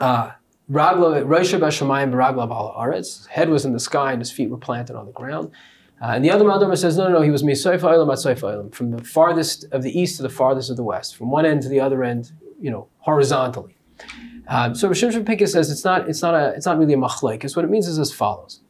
uh, 0.00 0.30
Head 0.68 1.38
was 3.48 3.64
in 3.64 3.72
the 3.72 3.80
sky 3.80 4.12
and 4.12 4.20
his 4.20 4.32
feet 4.32 4.50
were 4.50 4.58
planted 4.58 4.96
on 4.96 5.06
the 5.06 5.12
ground. 5.12 5.52
Uh, 6.02 6.06
and 6.06 6.24
the 6.24 6.30
other 6.30 6.44
Maldomer 6.44 6.76
says, 6.76 6.98
no, 6.98 7.04
no, 7.04 7.14
no, 7.14 7.22
he 7.22 7.30
was 7.30 7.42
Misoifa 7.42 7.80
Olam 7.80 8.12
at 8.12 8.18
Olam, 8.42 8.74
from 8.74 8.90
the 8.90 9.02
farthest 9.02 9.64
of 9.72 9.82
the 9.82 9.98
east 9.98 10.16
to 10.16 10.22
the 10.22 10.28
farthest 10.28 10.70
of 10.70 10.76
the 10.76 10.82
west, 10.82 11.16
from 11.16 11.30
one 11.30 11.46
end 11.46 11.62
to 11.62 11.68
the 11.68 11.80
other 11.80 12.04
end, 12.04 12.32
you 12.60 12.70
know, 12.70 12.88
horizontally. 12.98 13.76
Um, 14.48 14.74
so 14.74 14.88
Rishon 14.88 15.12
Shempinkis 15.12 15.48
says 15.48 15.70
it's 15.70 15.84
not, 15.84 16.08
it's 16.08 16.20
not 16.20 16.34
a, 16.34 16.50
it's 16.50 16.66
not 16.66 16.78
really 16.78 16.94
a 16.94 16.98
machlaik. 16.98 17.34
Because 17.34 17.56
what 17.56 17.64
it 17.64 17.70
means 17.70 17.88
is 17.88 17.98
as 17.98 18.12
follows 18.12 18.60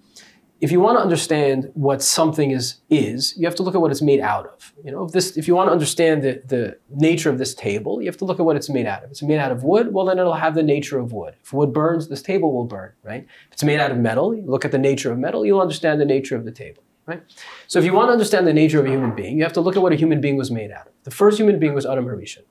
if 0.60 0.72
you 0.72 0.80
want 0.80 0.96
to 0.98 1.02
understand 1.02 1.70
what 1.74 2.02
something 2.02 2.50
is 2.50 2.80
is, 2.88 3.36
you 3.36 3.46
have 3.46 3.54
to 3.56 3.62
look 3.62 3.74
at 3.74 3.80
what 3.80 3.90
it's 3.90 4.00
made 4.00 4.20
out 4.20 4.46
of. 4.46 4.72
You 4.82 4.90
know, 4.90 5.04
if 5.04 5.12
this 5.12 5.36
if 5.36 5.46
you 5.46 5.54
want 5.54 5.68
to 5.68 5.72
understand 5.72 6.22
the, 6.22 6.42
the 6.46 6.78
nature 6.90 7.28
of 7.28 7.38
this 7.38 7.54
table, 7.54 8.00
you 8.00 8.06
have 8.06 8.16
to 8.18 8.24
look 8.24 8.40
at 8.40 8.46
what 8.46 8.56
it's 8.56 8.70
made 8.70 8.86
out 8.86 9.00
of. 9.00 9.04
If 9.06 9.10
it's 9.12 9.22
made 9.22 9.38
out 9.38 9.52
of 9.52 9.64
wood, 9.64 9.92
well 9.92 10.06
then 10.06 10.18
it'll 10.18 10.34
have 10.34 10.54
the 10.54 10.62
nature 10.62 10.98
of 10.98 11.12
wood. 11.12 11.34
If 11.42 11.52
wood 11.52 11.72
burns, 11.72 12.08
this 12.08 12.22
table 12.22 12.52
will 12.52 12.64
burn, 12.64 12.92
right? 13.02 13.26
If 13.48 13.52
it's 13.52 13.64
made 13.64 13.80
out 13.80 13.90
of 13.90 13.98
metal, 13.98 14.34
you 14.34 14.44
look 14.46 14.64
at 14.64 14.72
the 14.72 14.78
nature 14.78 15.12
of 15.12 15.18
metal, 15.18 15.44
you'll 15.44 15.60
understand 15.60 16.00
the 16.00 16.06
nature 16.06 16.36
of 16.36 16.44
the 16.44 16.52
table. 16.52 16.82
Right? 17.06 17.22
So 17.68 17.78
if 17.78 17.84
you 17.84 17.92
want 17.92 18.08
to 18.08 18.12
understand 18.12 18.48
the 18.48 18.52
nature 18.52 18.80
of 18.80 18.86
a 18.86 18.90
human 18.90 19.14
being, 19.14 19.36
you 19.36 19.44
have 19.44 19.52
to 19.52 19.60
look 19.60 19.76
at 19.76 19.82
what 19.82 19.92
a 19.92 19.96
human 19.96 20.20
being 20.20 20.36
was 20.36 20.50
made 20.50 20.72
out 20.72 20.88
of. 20.88 20.92
The 21.04 21.12
first 21.12 21.38
human 21.38 21.60
being 21.60 21.72
was 21.72 21.86
Adam 21.86 22.06
Harishon. 22.06 22.42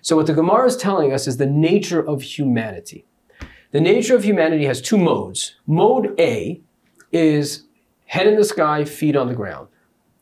So 0.00 0.16
what 0.16 0.26
the 0.26 0.32
Gemara 0.32 0.66
is 0.66 0.76
telling 0.76 1.12
us 1.12 1.26
is 1.26 1.36
the 1.36 1.46
nature 1.46 2.00
of 2.00 2.22
humanity. 2.22 3.04
The 3.72 3.82
nature 3.82 4.16
of 4.16 4.24
humanity 4.24 4.64
has 4.64 4.80
two 4.80 4.96
modes. 4.96 5.56
Mode 5.66 6.18
A 6.18 6.62
is 7.12 7.64
head 8.06 8.26
in 8.26 8.36
the 8.36 8.44
sky, 8.44 8.84
feet 8.84 9.16
on 9.16 9.28
the 9.28 9.34
ground. 9.34 9.68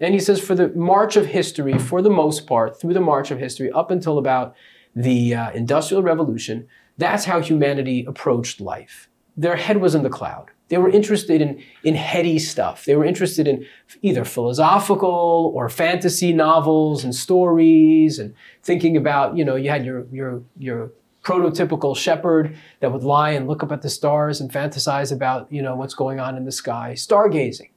And 0.00 0.12
he 0.12 0.20
says 0.20 0.40
for 0.40 0.54
the 0.54 0.68
march 0.70 1.16
of 1.16 1.26
history, 1.26 1.78
for 1.78 2.02
the 2.02 2.10
most 2.10 2.46
part, 2.46 2.78
through 2.78 2.94
the 2.94 3.00
march 3.00 3.30
of 3.30 3.38
history, 3.38 3.70
up 3.72 3.90
until 3.90 4.18
about 4.18 4.54
the 4.94 5.34
uh, 5.34 5.50
Industrial 5.52 6.02
Revolution, 6.02 6.66
that's 6.98 7.24
how 7.24 7.40
humanity 7.40 8.04
approached 8.06 8.60
life. 8.60 9.08
Their 9.36 9.56
head 9.56 9.78
was 9.78 9.94
in 9.94 10.02
the 10.02 10.10
cloud. 10.10 10.50
They 10.68 10.78
were 10.78 10.90
interested 10.90 11.40
in, 11.40 11.62
in 11.84 11.94
heady 11.94 12.38
stuff. 12.38 12.84
They 12.84 12.96
were 12.96 13.04
interested 13.04 13.46
in 13.46 13.66
either 14.02 14.24
philosophical 14.24 15.52
or 15.54 15.68
fantasy 15.68 16.32
novels 16.32 17.04
and 17.04 17.14
stories 17.14 18.18
and 18.18 18.34
thinking 18.62 18.96
about, 18.96 19.36
you 19.36 19.44
know, 19.44 19.54
you 19.54 19.70
had 19.70 19.84
your, 19.84 20.06
your, 20.10 20.42
your 20.58 20.90
prototypical 21.26 21.96
shepherd 21.96 22.56
that 22.78 22.92
would 22.92 23.02
lie 23.02 23.30
and 23.30 23.48
look 23.48 23.64
up 23.64 23.72
at 23.72 23.82
the 23.82 23.90
stars 23.90 24.40
and 24.40 24.52
fantasize 24.52 25.12
about, 25.12 25.50
you 25.52 25.60
know, 25.60 25.74
what's 25.74 25.94
going 25.94 26.20
on 26.20 26.36
in 26.36 26.44
the 26.44 26.52
sky. 26.52 26.92
Stargazing. 26.94 27.70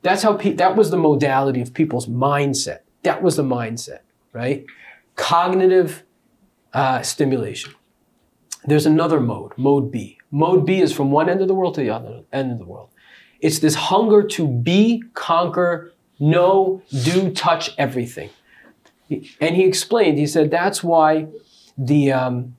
That's 0.00 0.22
how 0.22 0.34
pe- 0.38 0.54
that 0.54 0.74
was 0.74 0.90
the 0.90 0.96
modality 0.96 1.60
of 1.60 1.74
people's 1.74 2.06
mindset. 2.06 2.78
That 3.02 3.22
was 3.22 3.36
the 3.36 3.42
mindset, 3.42 4.00
right? 4.32 4.64
Cognitive 5.16 6.04
uh, 6.72 7.02
stimulation. 7.02 7.74
There's 8.64 8.86
another 8.86 9.20
mode, 9.20 9.52
mode 9.58 9.92
B. 9.92 10.18
Mode 10.30 10.64
B 10.64 10.80
is 10.80 10.90
from 10.90 11.10
one 11.10 11.28
end 11.28 11.42
of 11.42 11.48
the 11.48 11.54
world 11.54 11.74
to 11.74 11.82
the 11.82 11.90
other 11.90 12.22
end 12.32 12.52
of 12.52 12.58
the 12.58 12.64
world. 12.64 12.88
It's 13.40 13.58
this 13.58 13.74
hunger 13.74 14.22
to 14.28 14.48
be, 14.48 15.04
conquer, 15.12 15.92
know, 16.18 16.82
do, 17.02 17.30
touch 17.32 17.74
everything. 17.76 18.30
And 19.10 19.54
he 19.54 19.64
explained, 19.64 20.18
he 20.18 20.26
said, 20.26 20.50
that's 20.50 20.82
why 20.82 21.26
the, 21.76 22.10
um, 22.10 22.56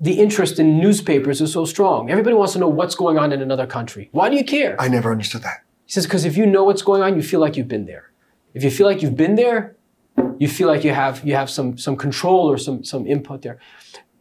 the 0.00 0.14
interest 0.14 0.58
in 0.58 0.78
newspapers 0.78 1.40
is 1.40 1.52
so 1.52 1.64
strong. 1.66 2.10
Everybody 2.10 2.34
wants 2.34 2.54
to 2.54 2.58
know 2.58 2.68
what's 2.68 2.94
going 2.94 3.18
on 3.18 3.32
in 3.32 3.42
another 3.42 3.66
country. 3.66 4.08
Why 4.12 4.30
do 4.30 4.36
you 4.36 4.44
care? 4.44 4.80
I 4.80 4.88
never 4.88 5.12
understood 5.12 5.42
that. 5.42 5.62
He 5.84 5.92
says, 5.92 6.06
because 6.06 6.24
if 6.24 6.36
you 6.36 6.46
know 6.46 6.64
what's 6.64 6.82
going 6.82 7.02
on, 7.02 7.16
you 7.16 7.22
feel 7.22 7.40
like 7.40 7.56
you've 7.56 7.68
been 7.68 7.84
there. 7.84 8.10
If 8.54 8.64
you 8.64 8.70
feel 8.70 8.86
like 8.86 9.02
you've 9.02 9.16
been 9.16 9.34
there, 9.34 9.76
you 10.38 10.48
feel 10.48 10.68
like 10.68 10.84
you 10.84 10.92
have 10.92 11.24
you 11.24 11.34
have 11.34 11.50
some 11.50 11.76
some 11.76 11.96
control 11.96 12.50
or 12.50 12.58
some 12.58 12.82
some 12.82 13.06
input 13.06 13.42
there. 13.42 13.58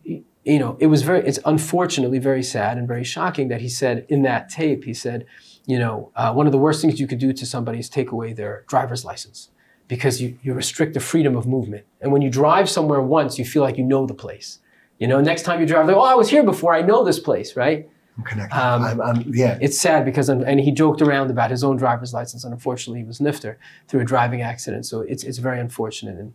You 0.03 0.59
know, 0.59 0.77
it 0.79 0.88
was 0.88 1.01
very 1.03 1.25
it's 1.25 1.39
unfortunately 1.45 2.19
very 2.19 2.43
sad 2.43 2.77
and 2.77 2.88
very 2.88 3.03
shocking 3.03 3.48
that 3.48 3.62
he 3.62 3.69
said 3.69 4.05
in 4.09 4.24
that 4.24 4.50
tape, 4.50 4.83
he 4.83 4.93
said, 4.93 5.25
you 5.65 5.79
know, 5.79 6.12
uh, 6.15 6.33
one 6.33 6.45
of 6.45 6.51
the 6.51 6.57
worst 6.57 6.81
things 6.81 7.00
you 7.00 7.07
could 7.07 7.19
do 7.19 7.31
to 7.33 7.45
somebody 7.45 7.79
is 7.79 7.89
take 7.89 8.12
away 8.12 8.33
their 8.33 8.65
driver's 8.67 9.05
license 9.05 9.50
because 9.88 10.21
you, 10.21 10.38
you 10.43 10.53
restrict 10.53 10.93
the 10.93 11.00
freedom 11.00 11.36
of 11.36 11.48
movement. 11.48 11.86
And 12.01 12.12
when 12.12 12.21
you 12.21 12.29
drive 12.29 12.69
somewhere 12.69 13.01
once, 13.01 13.39
you 13.39 13.45
feel 13.45 13.63
like 13.63 13.77
you 13.77 13.83
know 13.83 14.05
the 14.05 14.13
place. 14.13 14.59
You 14.99 15.07
know, 15.07 15.21
next 15.21 15.43
time 15.43 15.59
you 15.59 15.65
drive, 15.65 15.87
like, 15.87 15.95
oh, 15.95 16.01
I 16.01 16.13
was 16.13 16.29
here 16.29 16.43
before. 16.43 16.73
I 16.73 16.81
know 16.81 17.03
this 17.03 17.19
place, 17.19 17.55
right? 17.55 17.89
I'm 18.17 18.23
connected. 18.23 18.57
Um, 18.57 18.83
I'm, 18.83 19.01
I'm, 19.01 19.33
yeah. 19.33 19.57
It's 19.61 19.79
sad 19.79 20.03
because, 20.03 20.27
and 20.29 20.59
he 20.59 20.71
joked 20.71 21.01
around 21.01 21.31
about 21.31 21.51
his 21.51 21.63
own 21.63 21.77
driver's 21.77 22.13
license, 22.13 22.43
and 22.43 22.53
unfortunately, 22.53 22.99
he 22.99 23.05
was 23.05 23.19
nifter 23.19 23.55
through 23.87 24.01
a 24.01 24.05
driving 24.05 24.41
accident. 24.41 24.85
So 24.85 25.01
it's, 25.01 25.23
it's 25.23 25.37
very 25.37 25.59
unfortunate. 25.59 26.17
And, 26.17 26.33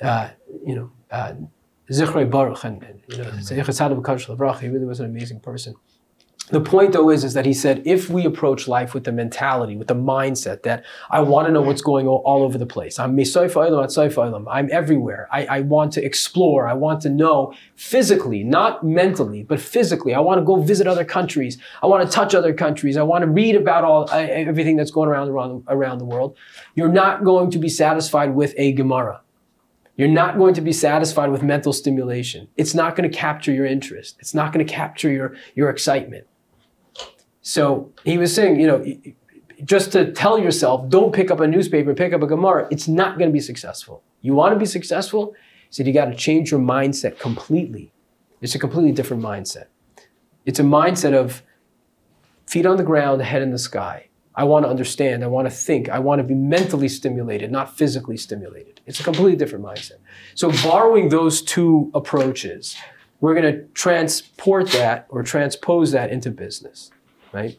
uh, 0.00 0.30
you 0.66 0.74
know, 0.74 0.90
uh, 1.10 1.34
Zichrei 1.90 2.30
Baruch, 2.30 2.64
and, 2.64 2.82
and 2.82 3.02
you 3.08 3.18
know, 3.18 3.24
Zecher 3.32 3.64
Tzaddik 3.66 4.00
B'Kadosh 4.00 4.60
he 4.60 4.68
really 4.68 4.86
was 4.86 5.00
an 5.00 5.06
amazing 5.06 5.40
person. 5.40 5.74
The 6.50 6.60
point, 6.60 6.92
though, 6.92 7.10
is, 7.10 7.22
is 7.22 7.34
that 7.34 7.46
he 7.46 7.54
said 7.54 7.82
if 7.84 8.10
we 8.10 8.24
approach 8.24 8.66
life 8.66 8.92
with 8.92 9.04
the 9.04 9.12
mentality, 9.12 9.76
with 9.76 9.86
the 9.86 9.94
mindset 9.94 10.62
that 10.64 10.84
I 11.08 11.20
want 11.20 11.46
to 11.46 11.52
know 11.52 11.62
what's 11.62 11.82
going 11.82 12.08
on 12.08 12.20
all 12.24 12.42
over 12.42 12.58
the 12.58 12.66
place, 12.66 12.98
I'm 12.98 13.18
I'm 14.48 14.68
everywhere. 14.72 15.28
I, 15.30 15.46
I 15.46 15.60
want 15.60 15.92
to 15.92 16.04
explore. 16.04 16.66
I 16.66 16.74
want 16.74 17.02
to 17.02 17.10
know 17.10 17.54
physically, 17.76 18.42
not 18.42 18.84
mentally, 18.84 19.44
but 19.44 19.60
physically. 19.60 20.12
I 20.12 20.18
want 20.20 20.40
to 20.40 20.44
go 20.44 20.56
visit 20.56 20.88
other 20.88 21.04
countries. 21.04 21.56
I 21.82 21.86
want 21.86 22.04
to 22.04 22.12
touch 22.12 22.34
other 22.34 22.52
countries. 22.52 22.96
I 22.96 23.02
want 23.02 23.22
to 23.22 23.30
read 23.30 23.54
about 23.54 23.84
all 23.84 24.10
everything 24.10 24.76
that's 24.76 24.90
going 24.90 25.08
around 25.08 25.28
around, 25.28 25.64
around 25.68 25.98
the 25.98 26.04
world. 26.04 26.36
You're 26.74 26.88
not 26.88 27.22
going 27.22 27.50
to 27.52 27.58
be 27.58 27.68
satisfied 27.68 28.34
with 28.34 28.54
a 28.56 28.72
Gemara. 28.72 29.20
You're 29.96 30.08
not 30.08 30.38
going 30.38 30.54
to 30.54 30.62
be 30.62 30.72
satisfied 30.72 31.30
with 31.30 31.42
mental 31.42 31.74
stimulation. 31.74 32.48
It's 32.56 32.74
not 32.74 32.96
going 32.96 33.08
to 33.10 33.14
capture 33.14 33.52
your 33.52 33.66
interest. 33.66 34.16
It's 34.18 34.32
not 34.32 34.52
going 34.52 34.66
to 34.66 34.72
capture 34.72 35.10
your, 35.10 35.36
your 35.54 35.68
excitement. 35.68 36.26
So 37.42 37.92
he 38.04 38.18
was 38.18 38.34
saying, 38.34 38.60
you 38.60 38.66
know, 38.66 38.84
just 39.64 39.92
to 39.92 40.12
tell 40.12 40.38
yourself, 40.38 40.88
don't 40.88 41.12
pick 41.12 41.30
up 41.30 41.40
a 41.40 41.46
newspaper, 41.46 41.94
pick 41.94 42.12
up 42.12 42.22
a 42.22 42.26
Gemara, 42.26 42.68
it's 42.70 42.88
not 42.88 43.18
going 43.18 43.30
to 43.30 43.32
be 43.32 43.40
successful. 43.40 44.02
You 44.20 44.34
want 44.34 44.52
to 44.52 44.58
be 44.58 44.66
successful? 44.66 45.34
He 45.68 45.74
said 45.74 45.86
you 45.86 45.92
got 45.92 46.06
to 46.06 46.14
change 46.14 46.50
your 46.50 46.60
mindset 46.60 47.18
completely. 47.18 47.92
It's 48.40 48.54
a 48.54 48.58
completely 48.58 48.92
different 48.92 49.22
mindset. 49.22 49.66
It's 50.46 50.58
a 50.58 50.64
mindset 50.64 51.14
of 51.14 51.42
feet 52.46 52.66
on 52.66 52.76
the 52.76 52.82
ground, 52.82 53.22
head 53.22 53.42
in 53.42 53.50
the 53.50 53.58
sky. 53.58 54.08
I 54.34 54.44
want 54.44 54.64
to 54.64 54.70
understand. 54.70 55.22
I 55.22 55.26
want 55.26 55.46
to 55.46 55.54
think. 55.54 55.88
I 55.88 55.98
want 55.98 56.20
to 56.20 56.24
be 56.24 56.34
mentally 56.34 56.88
stimulated, 56.88 57.50
not 57.50 57.76
physically 57.76 58.16
stimulated. 58.16 58.80
It's 58.86 59.00
a 59.00 59.02
completely 59.02 59.36
different 59.36 59.64
mindset. 59.64 59.98
So, 60.34 60.50
borrowing 60.62 61.08
those 61.08 61.42
two 61.42 61.90
approaches, 61.94 62.76
we're 63.20 63.34
going 63.34 63.52
to 63.52 63.64
transport 63.74 64.70
that 64.70 65.06
or 65.10 65.22
transpose 65.22 65.92
that 65.92 66.10
into 66.10 66.30
business 66.30 66.90
right? 67.32 67.58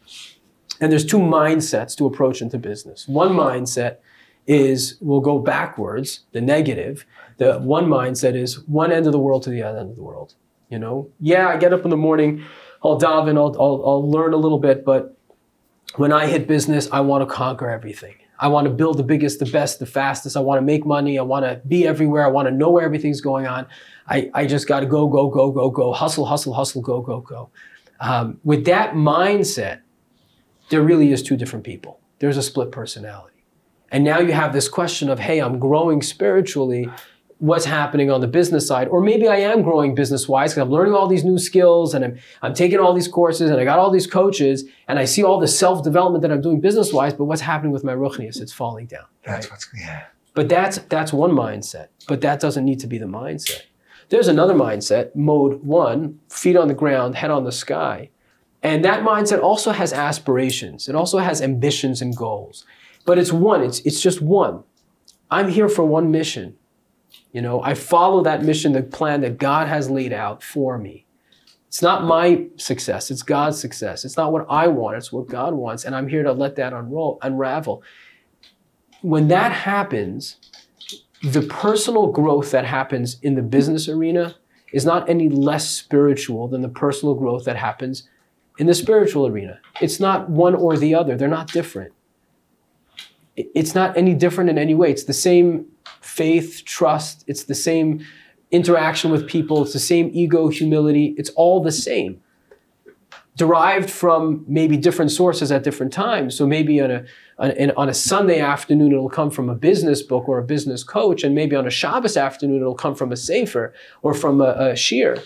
And 0.80 0.90
there's 0.90 1.06
two 1.06 1.18
mindsets 1.18 1.96
to 1.98 2.06
approach 2.06 2.42
into 2.42 2.58
business. 2.58 3.06
One 3.06 3.30
mindset 3.30 3.98
is 4.46 4.96
we'll 5.00 5.20
go 5.20 5.38
backwards, 5.38 6.20
the 6.32 6.40
negative. 6.40 7.06
The 7.36 7.58
one 7.58 7.86
mindset 7.86 8.34
is 8.34 8.60
one 8.66 8.90
end 8.92 9.06
of 9.06 9.12
the 9.12 9.18
world 9.18 9.42
to 9.44 9.50
the 9.50 9.62
other 9.62 9.78
end 9.78 9.90
of 9.90 9.96
the 9.96 10.02
world. 10.02 10.34
You 10.68 10.78
know, 10.78 11.10
yeah, 11.20 11.48
I 11.48 11.56
get 11.58 11.72
up 11.72 11.84
in 11.84 11.90
the 11.90 11.96
morning, 11.96 12.44
I'll 12.82 12.98
dive 12.98 13.28
in, 13.28 13.36
I'll, 13.36 13.54
I'll, 13.60 13.82
I'll 13.84 14.10
learn 14.10 14.32
a 14.32 14.38
little 14.38 14.58
bit, 14.58 14.84
but 14.84 15.16
when 15.96 16.12
I 16.12 16.26
hit 16.26 16.48
business, 16.48 16.88
I 16.90 17.00
want 17.00 17.28
to 17.28 17.32
conquer 17.32 17.68
everything. 17.68 18.14
I 18.38 18.48
want 18.48 18.64
to 18.66 18.72
build 18.72 18.96
the 18.96 19.04
biggest, 19.04 19.38
the 19.38 19.46
best, 19.46 19.78
the 19.78 19.86
fastest. 19.86 20.36
I 20.36 20.40
want 20.40 20.58
to 20.58 20.62
make 20.62 20.84
money. 20.84 21.16
I 21.18 21.22
want 21.22 21.44
to 21.44 21.60
be 21.68 21.86
everywhere. 21.86 22.24
I 22.24 22.28
want 22.28 22.48
to 22.48 22.52
know 22.52 22.70
where 22.70 22.84
everything's 22.84 23.20
going 23.20 23.46
on. 23.46 23.66
I, 24.08 24.30
I 24.34 24.46
just 24.46 24.66
got 24.66 24.80
to 24.80 24.86
go, 24.86 25.06
go, 25.06 25.28
go, 25.28 25.52
go, 25.52 25.70
go, 25.70 25.92
hustle, 25.92 26.24
hustle, 26.24 26.52
hustle, 26.52 26.82
go, 26.82 27.02
go, 27.02 27.20
go. 27.20 27.50
Um, 28.02 28.40
with 28.42 28.64
that 28.66 28.94
mindset, 28.94 29.80
there 30.70 30.82
really 30.82 31.12
is 31.12 31.22
two 31.22 31.36
different 31.36 31.64
people. 31.64 32.00
There's 32.18 32.36
a 32.36 32.42
split 32.42 32.72
personality. 32.72 33.44
And 33.92 34.02
now 34.02 34.18
you 34.18 34.32
have 34.32 34.52
this 34.52 34.68
question 34.68 35.08
of, 35.08 35.20
hey, 35.20 35.38
I'm 35.40 35.60
growing 35.60 36.02
spiritually. 36.02 36.88
What's 37.38 37.64
happening 37.64 38.10
on 38.10 38.20
the 38.20 38.26
business 38.26 38.66
side? 38.66 38.88
Or 38.88 39.00
maybe 39.00 39.28
I 39.28 39.36
am 39.36 39.62
growing 39.62 39.94
business 39.94 40.28
wise 40.28 40.52
because 40.52 40.62
I'm 40.62 40.70
learning 40.70 40.94
all 40.94 41.06
these 41.06 41.24
new 41.24 41.38
skills 41.38 41.94
and 41.94 42.04
I'm, 42.04 42.18
I'm 42.40 42.54
taking 42.54 42.80
all 42.80 42.92
these 42.92 43.08
courses 43.08 43.50
and 43.50 43.60
I 43.60 43.64
got 43.64 43.78
all 43.78 43.90
these 43.90 44.06
coaches 44.06 44.64
and 44.88 44.98
I 44.98 45.04
see 45.04 45.22
all 45.22 45.38
the 45.38 45.48
self 45.48 45.84
development 45.84 46.22
that 46.22 46.32
I'm 46.32 46.40
doing 46.40 46.60
business 46.60 46.92
wise, 46.92 47.14
but 47.14 47.24
what's 47.26 47.42
happening 47.42 47.70
with 47.70 47.84
my 47.84 47.94
ruchnius? 47.94 48.40
It's 48.40 48.52
falling 48.52 48.86
down. 48.86 49.04
That's 49.24 49.46
right? 49.46 49.52
what's, 49.52 49.68
yeah. 49.78 50.04
But 50.34 50.48
that's, 50.48 50.78
that's 50.78 51.12
one 51.12 51.32
mindset. 51.32 51.88
But 52.08 52.20
that 52.22 52.40
doesn't 52.40 52.64
need 52.64 52.80
to 52.80 52.86
be 52.86 52.98
the 52.98 53.06
mindset. 53.06 53.62
There's 54.12 54.28
another 54.28 54.52
mindset, 54.52 55.16
mode 55.16 55.62
one, 55.62 56.20
feet 56.28 56.54
on 56.54 56.68
the 56.68 56.74
ground, 56.74 57.14
head 57.14 57.30
on 57.30 57.44
the 57.44 57.50
sky. 57.50 58.10
And 58.62 58.84
that 58.84 59.04
mindset 59.04 59.42
also 59.42 59.70
has 59.70 59.94
aspirations. 59.94 60.86
It 60.86 60.94
also 60.94 61.16
has 61.16 61.40
ambitions 61.40 62.02
and 62.02 62.14
goals. 62.14 62.66
But 63.06 63.18
it's 63.18 63.32
one, 63.32 63.62
it's, 63.62 63.80
it's 63.80 64.02
just 64.02 64.20
one. 64.20 64.64
I'm 65.30 65.48
here 65.48 65.66
for 65.66 65.86
one 65.86 66.10
mission. 66.10 66.58
You 67.32 67.40
know, 67.40 67.62
I 67.62 67.72
follow 67.72 68.22
that 68.24 68.44
mission, 68.44 68.72
the 68.72 68.82
plan 68.82 69.22
that 69.22 69.38
God 69.38 69.66
has 69.66 69.88
laid 69.88 70.12
out 70.12 70.42
for 70.42 70.76
me. 70.76 71.06
It's 71.68 71.80
not 71.80 72.04
my 72.04 72.48
success, 72.56 73.10
it's 73.10 73.22
God's 73.22 73.58
success. 73.58 74.04
It's 74.04 74.18
not 74.18 74.30
what 74.30 74.44
I 74.50 74.68
want, 74.68 74.98
it's 74.98 75.10
what 75.10 75.26
God 75.26 75.54
wants. 75.54 75.86
And 75.86 75.96
I'm 75.96 76.06
here 76.06 76.22
to 76.22 76.32
let 76.32 76.56
that 76.56 76.74
unroll, 76.74 77.18
unravel. 77.22 77.82
When 79.00 79.28
that 79.28 79.52
happens, 79.52 80.36
the 81.22 81.42
personal 81.42 82.08
growth 82.08 82.50
that 82.50 82.64
happens 82.64 83.18
in 83.22 83.34
the 83.34 83.42
business 83.42 83.88
arena 83.88 84.34
is 84.72 84.84
not 84.84 85.08
any 85.08 85.28
less 85.28 85.68
spiritual 85.68 86.48
than 86.48 86.62
the 86.62 86.68
personal 86.68 87.14
growth 87.14 87.44
that 87.44 87.56
happens 87.56 88.08
in 88.58 88.66
the 88.66 88.74
spiritual 88.74 89.26
arena. 89.26 89.60
It's 89.80 90.00
not 90.00 90.28
one 90.28 90.54
or 90.54 90.76
the 90.76 90.94
other, 90.94 91.16
they're 91.16 91.28
not 91.28 91.48
different. 91.48 91.92
It's 93.36 93.74
not 93.74 93.96
any 93.96 94.14
different 94.14 94.50
in 94.50 94.58
any 94.58 94.74
way. 94.74 94.90
It's 94.90 95.04
the 95.04 95.12
same 95.12 95.66
faith, 96.00 96.64
trust, 96.64 97.24
it's 97.26 97.44
the 97.44 97.54
same 97.54 98.04
interaction 98.50 99.10
with 99.10 99.26
people, 99.26 99.62
it's 99.62 99.72
the 99.72 99.78
same 99.78 100.10
ego, 100.12 100.48
humility, 100.48 101.14
it's 101.16 101.30
all 101.30 101.62
the 101.62 101.72
same 101.72 102.20
derived 103.36 103.90
from 103.90 104.44
maybe 104.46 104.76
different 104.76 105.10
sources 105.10 105.50
at 105.50 105.62
different 105.62 105.92
times. 105.92 106.36
So 106.36 106.46
maybe 106.46 106.80
on 106.80 106.90
a, 106.90 107.72
on 107.76 107.88
a 107.88 107.94
Sunday 107.94 108.40
afternoon, 108.40 108.92
it'll 108.92 109.08
come 109.08 109.30
from 109.30 109.48
a 109.48 109.54
business 109.54 110.02
book 110.02 110.28
or 110.28 110.38
a 110.38 110.44
business 110.44 110.84
coach, 110.84 111.24
and 111.24 111.34
maybe 111.34 111.56
on 111.56 111.66
a 111.66 111.70
Shabbos 111.70 112.16
afternoon, 112.16 112.60
it'll 112.60 112.74
come 112.74 112.94
from 112.94 113.10
a 113.10 113.16
sefer 113.16 113.72
or 114.02 114.12
from 114.12 114.40
a, 114.40 114.50
a 114.50 114.72
shiur. 114.72 115.22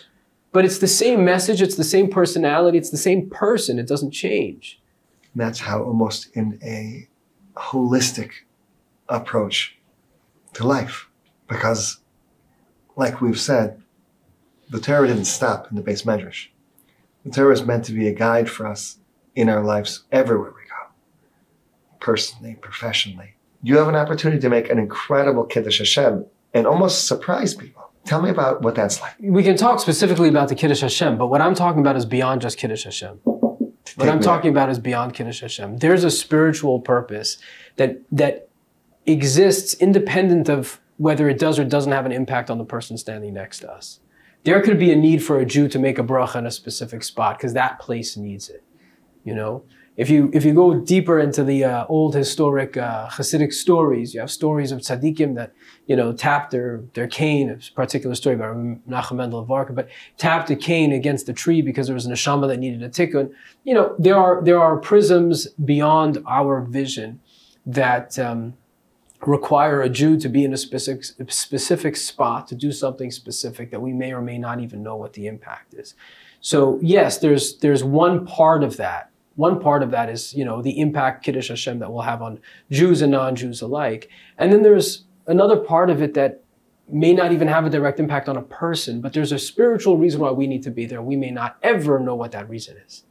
But 0.53 0.65
it's 0.65 0.79
the 0.79 0.89
same 0.89 1.25
message, 1.25 1.61
it's 1.61 1.75
the 1.75 1.85
same 1.85 2.09
personality, 2.09 2.79
it's 2.79 2.91
the 2.91 2.97
same 2.97 3.29
person. 3.29 3.79
It 3.79 3.89
doesn't 3.89 4.13
change. 4.13 4.81
And 5.35 5.43
That's 5.43 5.61
how 5.61 5.83
almost 5.83 6.35
in 6.35 6.59
a 6.63 7.09
holistic 7.59 8.31
approach 9.09 9.77
to 10.55 10.67
life, 10.67 11.09
because, 11.49 11.99
like 12.95 13.21
we've 13.21 13.39
said, 13.39 13.83
the 14.71 14.81
Torah 14.81 15.09
didn't 15.09 15.27
stop 15.27 15.69
in 15.71 15.77
the 15.77 15.83
beis 15.83 16.05
medrash 16.05 16.49
the 17.27 17.33
Torah 17.33 17.53
is 17.53 17.65
meant 17.65 17.85
to 17.87 17.93
be 17.93 18.07
a 18.07 18.13
guide 18.13 18.49
for 18.49 18.67
us 18.67 18.99
in 19.35 19.49
our 19.49 19.63
lives 19.63 20.05
everywhere 20.13 20.51
we 20.51 20.63
go, 20.69 20.93
personally, 21.99 22.55
professionally. 22.55 23.35
You 23.65 23.79
have 23.79 23.89
an 23.89 23.97
opportunity 23.97 24.41
to 24.41 24.49
make 24.49 24.71
an 24.71 24.79
incredible 24.79 25.45
Kiddush 25.45 25.79
Hashem 25.79 26.25
and 26.55 26.67
almost 26.67 27.09
surprise 27.09 27.53
people. 27.53 27.91
Tell 28.05 28.23
me 28.23 28.31
about 28.31 28.63
what 28.63 28.77
that's 28.77 29.01
like. 29.01 29.15
We 29.19 29.43
can 29.43 29.57
talk 29.57 29.81
specifically 29.81 30.29
about 30.29 30.49
the 30.49 30.55
Kiddush 30.55 30.81
Hashem, 30.81 31.19
but 31.19 31.27
what 31.27 31.41
I'm 31.41 31.57
talking 31.57 31.81
about 31.81 31.97
is 31.97 32.07
beyond 32.07 32.43
just 32.43 32.59
Kiddush 32.59 32.85
Hashem. 32.85 33.19
What 33.25 34.09
I'm 34.09 34.21
talking 34.21 34.51
about 34.51 34.71
is 34.71 34.79
beyond 34.79 35.15
Kiddush 35.15 35.41
Hashem. 35.41 35.79
There's 35.79 36.05
a 36.05 36.11
spiritual 36.11 36.81
purpose 36.81 37.39
that 37.75 37.99
that 38.13 38.49
exists 39.07 39.75
independent 39.75 40.49
of 40.49 40.81
whether 40.99 41.29
it 41.29 41.39
does 41.39 41.59
or 41.59 41.65
doesn't 41.65 41.93
have 41.93 42.07
an 42.07 42.13
impact 42.13 42.51
on 42.51 42.59
the 42.59 42.65
person 42.65 42.97
standing 42.97 43.35
next 43.35 43.61
to 43.61 43.73
us 43.73 44.01
there 44.47 44.63
could 44.63 44.79
be 44.79 44.93
a 44.93 44.97
need 44.97 45.25
for 45.25 45.41
a 45.41 45.45
Jew 45.45 45.69
to 45.69 45.79
make 45.79 45.99
a 45.99 46.05
bracha 46.05 46.37
in 46.37 46.47
a 46.47 46.53
specific 46.53 47.03
spot 47.03 47.37
because 47.37 47.53
that 47.55 47.81
place 47.81 48.17
needs 48.17 48.49
it. 48.49 48.63
You 49.25 49.35
know, 49.35 49.65
if 49.97 50.09
you 50.09 50.31
if 50.33 50.45
you 50.45 50.55
go 50.55 50.73
deeper 50.73 51.19
into 51.19 51.43
the 51.43 51.65
uh, 51.65 51.87
old 51.89 52.15
historic 52.15 52.77
uh, 52.77 53.09
Hasidic 53.09 53.53
stories, 53.53 54.15
you 54.15 54.21
have 54.21 54.31
stories 54.31 54.71
of 54.71 54.79
tzaddikim 54.79 55.35
that 55.35 55.53
you 55.89 55.97
know 55.97 56.13
tapped 56.13 56.53
their 56.53 56.85
their 56.95 57.09
cane. 57.09 57.51
A 57.51 57.75
particular 57.75 58.15
story 58.15 58.37
about 58.37 58.57
Menachem 58.57 59.17
Mendel 59.17 59.41
of 59.41 59.49
Varka, 59.49 59.73
but 59.73 59.89
tapped 60.17 60.49
a 60.51 60.57
cane 60.57 60.93
against 60.93 61.29
a 61.29 61.33
tree 61.33 61.61
because 61.61 61.89
there 61.89 61.95
was 61.95 62.07
an 62.07 62.13
neshama 62.13 62.47
that 62.47 62.61
needed 62.61 62.85
a 62.85 62.89
tikkun. 62.89 63.33
You 63.65 63.75
know, 63.75 63.97
there 63.99 64.17
are 64.17 64.41
there 64.45 64.61
are 64.61 64.77
prisms 64.77 65.49
beyond 65.65 66.23
our 66.25 66.61
vision 66.61 67.21
that. 67.67 68.17
Um, 68.17 68.55
require 69.25 69.83
a 69.83 69.89
Jew 69.89 70.19
to 70.19 70.29
be 70.29 70.45
in 70.45 70.53
a 70.53 70.57
specific, 70.57 71.05
specific 71.29 71.97
spot 71.97 72.49
to 72.49 72.55
do 72.55 72.73
something 72.73 73.11
specific 73.11 73.71
that 73.71 73.81
we 73.81 73.93
may 73.93 74.13
or 74.13 74.21
may 74.21 74.39
not 74.39 74.61
even 74.61 74.83
know 74.83 74.97
what 74.97 75.15
the 75.15 75.27
impact 75.27 75.75
is. 75.75 75.95
So 76.41 76.79
yes, 76.83 77.19
there's 77.19 77.59
there's 77.59 77.83
one 77.83 78.27
part 78.27 78.63
of 78.63 78.77
that. 78.77 79.11
One 79.37 79.61
part 79.61 79.83
of 79.83 79.91
that 79.91 80.09
is 80.09 80.35
you 80.35 80.45
know 80.45 80.63
the 80.63 80.79
impact 80.79 81.25
Kiddush 81.25 81.49
Hashem 81.49 81.79
that 81.79 81.93
we'll 81.93 82.03
have 82.03 82.23
on 82.23 82.41
Jews 82.71 83.03
and 83.03 83.13
non-Jews 83.13 83.63
alike, 83.63 84.09
and 84.39 84.53
then 84.53 84.63
there's 84.63 85.05
another 85.27 85.57
part 85.57 85.91
of 85.91 86.03
it 86.03 86.15
that 86.15 86.43
may 86.89 87.13
not 87.13 87.33
even 87.33 87.49
have 87.49 87.67
a 87.67 87.71
direct 87.71 87.99
impact 87.99 88.29
on 88.29 88.37
a 88.37 88.43
person, 88.43 89.01
but 89.01 89.13
there's 89.13 89.33
a 89.33 89.39
spiritual 89.39 89.97
reason 89.97 90.21
why 90.21 90.31
we 90.31 90.47
need 90.47 90.63
to 90.63 90.71
be 90.71 90.87
there. 90.87 91.03
We 91.03 91.17
may 91.17 91.31
not 91.31 91.57
ever 91.63 91.99
know 91.99 92.15
what 92.15 92.31
that 92.33 92.49
reason 92.49 92.77
is. 92.87 93.03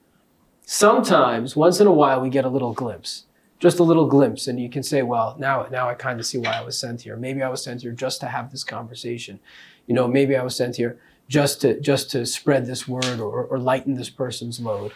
Sometimes, 0.66 1.56
once 1.56 1.80
in 1.80 1.88
a 1.88 1.92
while, 1.92 2.22
we 2.22 2.30
get 2.30 2.46
a 2.46 2.50
little 2.50 2.74
glimpse 2.74 3.26
just 3.66 3.80
a 3.80 3.84
little 3.84 4.06
glimpse, 4.06 4.48
and 4.48 4.60
you 4.60 4.70
can 4.70 4.84
say, 4.84 5.02
well, 5.02 5.36
now 5.40 5.68
now 5.72 5.90
I 5.90 5.96
kind 5.96 6.20
of 6.20 6.26
see 6.26 6.38
why 6.38 6.54
I 6.54 6.62
was 6.62 6.78
sent 6.78 7.02
here. 7.02 7.18
Maybe 7.18 7.42
I 7.42 7.50
was 7.50 7.64
sent 7.64 7.82
here 7.82 7.92
just 7.92 8.20
to 8.22 8.28
have 8.28 8.52
this 8.52 8.64
conversation. 8.64 9.40
You 9.88 9.96
know, 9.96 10.08
maybe 10.08 10.36
I 10.36 10.44
was 10.44 10.56
sent 10.56 10.76
here 10.76 11.00
just 11.28 11.62
to 11.62 11.80
just 11.80 12.12
to 12.12 12.28
spread 12.28 12.68
this 12.68 12.88
word 12.88 13.20
or, 13.20 13.44
or 13.44 13.58
lighten 13.58 13.96
this 13.96 14.12
person's 14.12 14.60
load. 14.60 14.92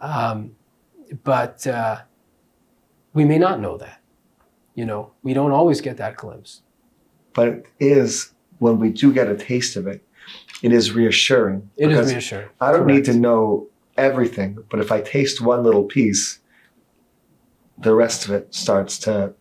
Um, 0.00 0.56
but 1.24 1.66
uh, 1.66 1.96
we 3.12 3.24
may 3.26 3.38
not 3.38 3.60
know 3.60 3.76
that. 3.76 4.00
You 4.74 4.86
know, 4.86 5.12
we 5.22 5.34
don't 5.34 5.52
always 5.52 5.82
get 5.82 5.98
that 5.98 6.16
glimpse. 6.16 6.62
But 7.34 7.48
it 7.48 7.66
is 7.80 8.32
when 8.60 8.78
we 8.78 8.88
do 8.90 9.12
get 9.12 9.28
a 9.28 9.36
taste 9.36 9.76
of 9.76 9.86
it, 9.86 10.02
it 10.62 10.72
is 10.72 10.92
reassuring. 10.92 11.68
It 11.76 11.92
is 11.92 12.10
reassuring. 12.10 12.48
I 12.62 12.72
don't 12.72 12.86
need 12.86 13.04
to 13.04 13.14
know 13.14 13.68
everything, 13.98 14.58
but 14.70 14.80
if 14.80 14.90
I 14.90 15.02
taste 15.02 15.42
one 15.42 15.62
little 15.62 15.84
piece, 15.84 16.40
the 17.78 17.94
rest 17.94 18.24
of 18.24 18.30
it 18.32 18.54
starts 18.54 18.98
to 19.00 19.34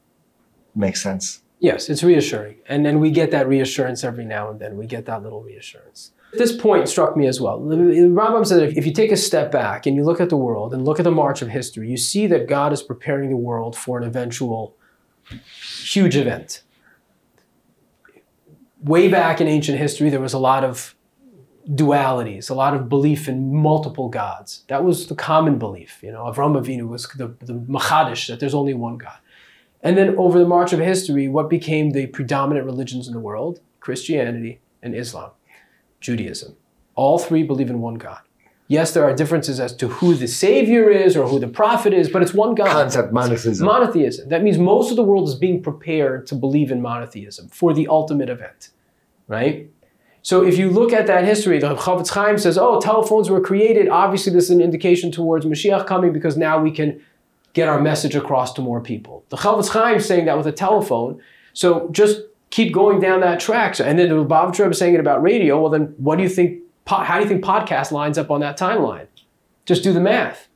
make 0.76 0.98
sense. 0.98 1.42
Yes, 1.60 1.90
it's 1.90 2.04
reassuring. 2.04 2.58
And 2.68 2.86
then 2.86 3.00
we 3.00 3.12
get 3.12 3.32
that 3.32 3.48
reassurance 3.48 4.04
every 4.04 4.26
now 4.26 4.50
and 4.50 4.60
then. 4.60 4.78
We 4.78 4.86
get 4.86 5.06
that 5.06 5.24
little 5.24 5.42
reassurance. 5.42 6.12
This 6.34 6.56
point 6.56 6.90
struck 6.90 7.16
me 7.16 7.28
as 7.28 7.40
well. 7.40 7.60
Rambam 7.62 8.46
said 8.46 8.62
if 8.62 8.78
if 8.78 8.86
you 8.86 8.92
take 8.92 9.12
a 9.12 9.18
step 9.18 9.52
back 9.52 9.86
and 9.86 9.96
you 9.96 10.04
look 10.04 10.20
at 10.20 10.30
the 10.30 10.38
world 10.38 10.74
and 10.74 10.84
look 10.84 11.00
at 11.00 11.04
the 11.04 11.12
march 11.12 11.42
of 11.42 11.50
history, 11.50 11.90
you 11.90 11.98
see 11.98 12.28
that 12.28 12.48
God 12.48 12.74
is 12.74 12.82
preparing 12.82 13.30
the 13.30 13.38
world 13.38 13.76
for 13.76 13.98
an 13.98 14.04
eventual 14.04 14.76
huge 15.84 16.18
event. 16.18 16.64
Way 18.82 19.08
back 19.08 19.40
in 19.40 19.48
ancient 19.48 19.78
history, 19.78 20.10
there 20.10 20.20
was 20.20 20.34
a 20.34 20.40
lot 20.40 20.64
of 20.64 20.95
dualities, 21.70 22.50
a 22.50 22.54
lot 22.54 22.74
of 22.74 22.90
belief 22.90 23.28
in 23.28 23.54
multiple 23.54 24.10
gods. 24.10 24.64
That 24.68 24.84
was 24.84 25.08
the 25.08 25.16
common 25.16 25.58
belief. 25.58 26.00
You 26.02 26.12
know, 26.12 26.24
Avram 26.24 26.60
Avinu 26.60 26.88
was 26.88 27.08
the, 27.08 27.28
the 27.42 27.54
Machadish, 27.54 28.28
that 28.28 28.40
there's 28.40 28.54
only 28.54 28.74
one 28.74 28.98
God. 28.98 29.18
And 29.82 29.98
then 29.98 30.16
over 30.18 30.40
the 30.40 30.48
march 30.48 30.74
of 30.74 30.80
history, 30.80 31.28
what 31.28 31.50
became 31.50 31.92
the 31.92 32.08
predominant 32.08 32.66
religions 32.66 33.08
in 33.08 33.14
the 33.14 33.20
world? 33.20 33.60
Christianity 33.80 34.60
and 34.82 34.96
Islam, 34.96 35.32
Judaism. 36.00 36.56
All 36.96 37.20
three 37.20 37.44
believe 37.44 37.70
in 37.70 37.82
one 37.82 37.96
God. 37.96 38.20
Yes, 38.68 38.94
there 38.94 39.04
are 39.04 39.14
differences 39.14 39.60
as 39.60 39.76
to 39.76 39.88
who 39.88 40.16
the 40.16 40.28
Savior 40.28 40.90
is 40.90 41.16
or 41.16 41.28
who 41.28 41.40
the 41.40 41.48
prophet 41.48 41.94
is, 41.94 42.10
but 42.10 42.24
it's 42.24 42.34
one 42.34 42.56
God. 42.56 42.72
Concept 42.72 43.14
monotheism. 43.14 43.64
Monotheism. 43.64 44.30
That 44.30 44.42
means 44.42 44.58
most 44.58 44.90
of 44.90 44.96
the 44.96 45.04
world 45.04 45.28
is 45.30 45.36
being 45.36 45.62
prepared 45.62 46.26
to 46.28 46.36
believe 46.36 46.72
in 46.72 46.82
monotheism 46.82 47.50
for 47.50 47.74
the 47.76 47.88
ultimate 47.88 48.30
event, 48.30 48.70
right? 49.28 49.70
So 50.26 50.44
if 50.44 50.58
you 50.58 50.72
look 50.72 50.92
at 50.92 51.06
that 51.06 51.24
history, 51.24 51.60
the 51.60 51.76
Chofetz 51.76 52.10
Chaim 52.10 52.40
says, 52.40 52.58
oh, 52.58 52.82
telephones 52.82 53.30
were 53.30 53.40
created. 53.40 53.88
Obviously, 53.88 54.34
this 54.34 54.46
is 54.46 54.50
an 54.50 54.60
indication 54.60 55.12
towards 55.12 55.46
Mashiach 55.46 55.86
coming 55.86 56.14
because 56.14 56.36
now 56.36 56.60
we 56.60 56.72
can 56.72 57.00
get 57.54 57.70
our 57.70 57.80
message 57.80 58.16
across 58.16 58.52
to 58.54 58.62
more 58.62 58.82
people. 58.82 59.24
The 59.30 59.38
Chofetz 59.38 59.70
Chaim 59.70 59.98
is 59.98 60.08
saying 60.08 60.26
that 60.26 60.36
with 60.36 60.48
a 60.48 60.52
telephone. 60.52 61.22
So 61.54 61.90
just 61.92 62.22
keep 62.50 62.74
going 62.74 63.00
down 63.00 63.20
that 63.20 63.40
track. 63.40 63.76
So, 63.76 63.86
and 63.86 64.00
then 64.00 64.10
the 64.10 64.16
Lubavitcher 64.16 64.72
is 64.72 64.80
saying 64.80 64.96
it 64.96 65.00
about 65.00 65.22
radio. 65.22 65.62
Well, 65.62 65.70
then 65.70 65.94
what 65.98 66.16
do 66.16 66.24
you 66.24 66.30
think, 66.30 66.64
how 66.88 67.18
do 67.18 67.22
you 67.22 67.30
think 67.30 67.46
podcast 67.46 67.92
lines 67.92 68.18
up 68.18 68.32
on 68.32 68.40
that 68.40 68.58
timeline? 68.58 69.06
Just 69.68 69.84
do 69.84 69.94
the 69.94 70.00
math, 70.00 70.48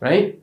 right? 0.00 0.40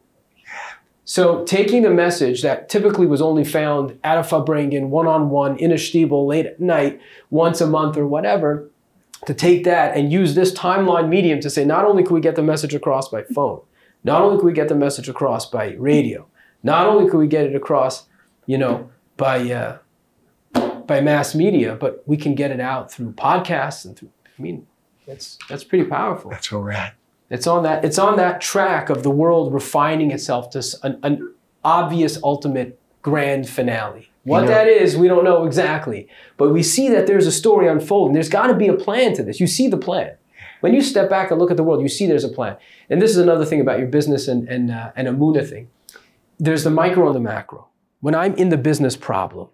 So 1.11 1.43
taking 1.43 1.85
a 1.85 1.89
message 1.89 2.41
that 2.41 2.69
typically 2.69 3.05
was 3.05 3.21
only 3.21 3.43
found 3.43 3.99
at 4.01 4.17
a 4.17 4.21
Farbrengen, 4.21 4.87
one-on-one, 4.87 5.57
in 5.57 5.73
a 5.73 5.75
stiebel, 5.75 6.25
late 6.25 6.45
at 6.45 6.61
night, 6.61 7.01
once 7.29 7.59
a 7.59 7.67
month 7.67 7.97
or 7.97 8.07
whatever, 8.07 8.69
to 9.25 9.33
take 9.33 9.65
that 9.65 9.97
and 9.97 10.09
use 10.09 10.35
this 10.35 10.53
timeline 10.53 11.09
medium 11.09 11.41
to 11.41 11.49
say 11.49 11.65
not 11.65 11.83
only 11.83 12.01
can 12.01 12.13
we 12.13 12.21
get 12.21 12.37
the 12.37 12.41
message 12.41 12.73
across 12.73 13.09
by 13.09 13.23
phone, 13.23 13.59
not 14.05 14.21
only 14.21 14.37
can 14.37 14.45
we 14.45 14.53
get 14.53 14.69
the 14.69 14.75
message 14.75 15.09
across 15.09 15.45
by 15.45 15.73
radio, 15.73 16.25
not 16.63 16.87
only 16.87 17.09
can 17.09 17.19
we 17.19 17.27
get 17.27 17.45
it 17.45 17.57
across, 17.57 18.07
you 18.45 18.57
know, 18.57 18.89
by 19.17 19.51
uh, 19.51 19.79
by 20.87 21.01
mass 21.01 21.35
media, 21.35 21.75
but 21.75 22.03
we 22.05 22.15
can 22.15 22.35
get 22.35 22.51
it 22.51 22.61
out 22.61 22.89
through 22.89 23.11
podcasts 23.11 23.83
and 23.83 23.97
through. 23.97 24.11
I 24.39 24.41
mean, 24.41 24.65
that's 25.05 25.37
that's 25.49 25.65
pretty 25.65 25.89
powerful. 25.89 26.31
That's 26.31 26.49
where 26.49 26.61
we're 26.61 26.71
at. 26.71 26.95
It's 27.31 27.47
on 27.47 27.63
that. 27.63 27.83
It's 27.83 27.97
on 27.97 28.17
that 28.17 28.41
track 28.41 28.89
of 28.89 29.03
the 29.03 29.09
world 29.09 29.53
refining 29.53 30.11
itself 30.11 30.49
to 30.51 30.63
an, 30.83 30.99
an 31.01 31.33
obvious 31.63 32.19
ultimate 32.23 32.77
grand 33.01 33.49
finale. 33.49 34.09
What 34.23 34.41
You 34.41 34.45
know- 34.45 34.51
that 34.51 34.67
is, 34.67 34.97
we 34.97 35.07
don't 35.07 35.23
know 35.23 35.45
exactly, 35.45 36.07
but 36.37 36.49
we 36.51 36.61
see 36.61 36.89
that 36.89 37.07
there's 37.07 37.25
a 37.25 37.31
story 37.31 37.67
unfolding. 37.67 38.13
There's 38.13 38.29
got 38.29 38.47
to 38.47 38.53
be 38.53 38.67
a 38.67 38.73
plan 38.75 39.15
to 39.15 39.23
this. 39.23 39.39
You 39.39 39.47
see 39.47 39.67
the 39.67 39.77
plan. 39.77 40.11
When 40.59 40.75
you 40.75 40.81
step 40.81 41.09
back 41.09 41.31
and 41.31 41.39
look 41.39 41.49
at 41.49 41.57
the 41.57 41.63
world, 41.63 41.81
you 41.81 41.87
see 41.89 42.05
there's 42.05 42.23
a 42.23 42.29
plan. 42.29 42.55
And 42.89 43.01
this 43.01 43.09
is 43.09 43.17
another 43.17 43.45
thing 43.45 43.61
about 43.61 43.79
your 43.79 43.87
business 43.87 44.27
and 44.27 44.47
and 44.47 44.69
uh, 44.69 44.91
and 44.95 45.07
Emunah 45.07 45.47
thing. 45.49 45.69
There's 46.37 46.63
the 46.63 46.69
micro 46.69 47.07
and 47.07 47.15
the 47.15 47.19
macro. 47.19 47.67
When 48.01 48.13
I'm 48.13 48.35
in 48.35 48.49
the 48.49 48.57
business 48.57 48.95
problem, 48.95 49.47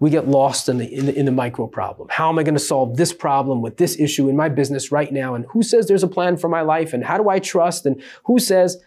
we 0.00 0.10
get 0.10 0.28
lost 0.28 0.68
in 0.68 0.78
the, 0.78 0.92
in 0.92 1.06
the, 1.06 1.18
in 1.18 1.26
the 1.26 1.32
micro 1.32 1.66
problem. 1.66 2.08
How 2.10 2.28
am 2.28 2.38
I 2.38 2.42
going 2.42 2.54
to 2.54 2.60
solve 2.60 2.96
this 2.96 3.12
problem 3.12 3.62
with 3.62 3.76
this 3.76 3.98
issue 3.98 4.28
in 4.28 4.36
my 4.36 4.48
business 4.48 4.90
right 4.90 5.12
now? 5.12 5.34
And 5.34 5.46
who 5.46 5.62
says 5.62 5.86
there's 5.86 6.02
a 6.02 6.08
plan 6.08 6.36
for 6.36 6.48
my 6.48 6.62
life? 6.62 6.92
And 6.92 7.04
how 7.04 7.16
do 7.16 7.28
I 7.28 7.38
trust? 7.38 7.86
And 7.86 8.02
who 8.24 8.38
says 8.38 8.78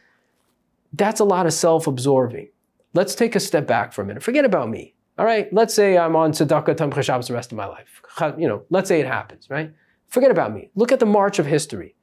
that's 0.94 1.20
a 1.20 1.26
lot 1.26 1.46
of 1.46 1.54
self 1.54 1.88
absorbing? 1.88 2.50
Let's 2.94 3.16
take 3.16 3.36
a 3.36 3.40
step 3.40 3.68
back 3.68 3.94
for 3.94 4.02
a 4.02 4.06
minute. 4.06 4.24
Forget 4.24 4.46
about 4.46 4.70
me. 4.70 4.96
All 5.18 5.26
right. 5.26 5.52
Let's 5.52 5.74
say 5.74 5.98
I'm 5.98 6.16
on 6.16 6.32
Tzedakah 6.32 6.76
Tomchei 6.76 7.04
Shabbos 7.04 7.28
the 7.28 7.34
rest 7.34 7.52
of 7.52 7.58
my 7.58 7.66
life. 7.66 8.02
You 8.38 8.48
know, 8.48 8.64
let's 8.70 8.88
say 8.88 9.00
it 9.00 9.08
happens, 9.08 9.50
right? 9.50 9.72
Forget 10.08 10.32
about 10.32 10.54
me. 10.54 10.72
Look 10.76 10.92
at 10.92 11.00
the 11.00 11.06
march 11.06 11.40
of 11.40 11.46
history. 11.46 11.96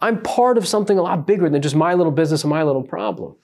I'm 0.00 0.20
part 0.22 0.58
of 0.58 0.66
something 0.66 0.98
a 0.98 1.02
lot 1.02 1.26
bigger 1.26 1.48
than 1.48 1.62
just 1.62 1.76
my 1.76 1.94
little 1.94 2.12
business 2.12 2.42
and 2.42 2.50
my 2.50 2.64
little 2.64 2.82
problem. 2.82 3.36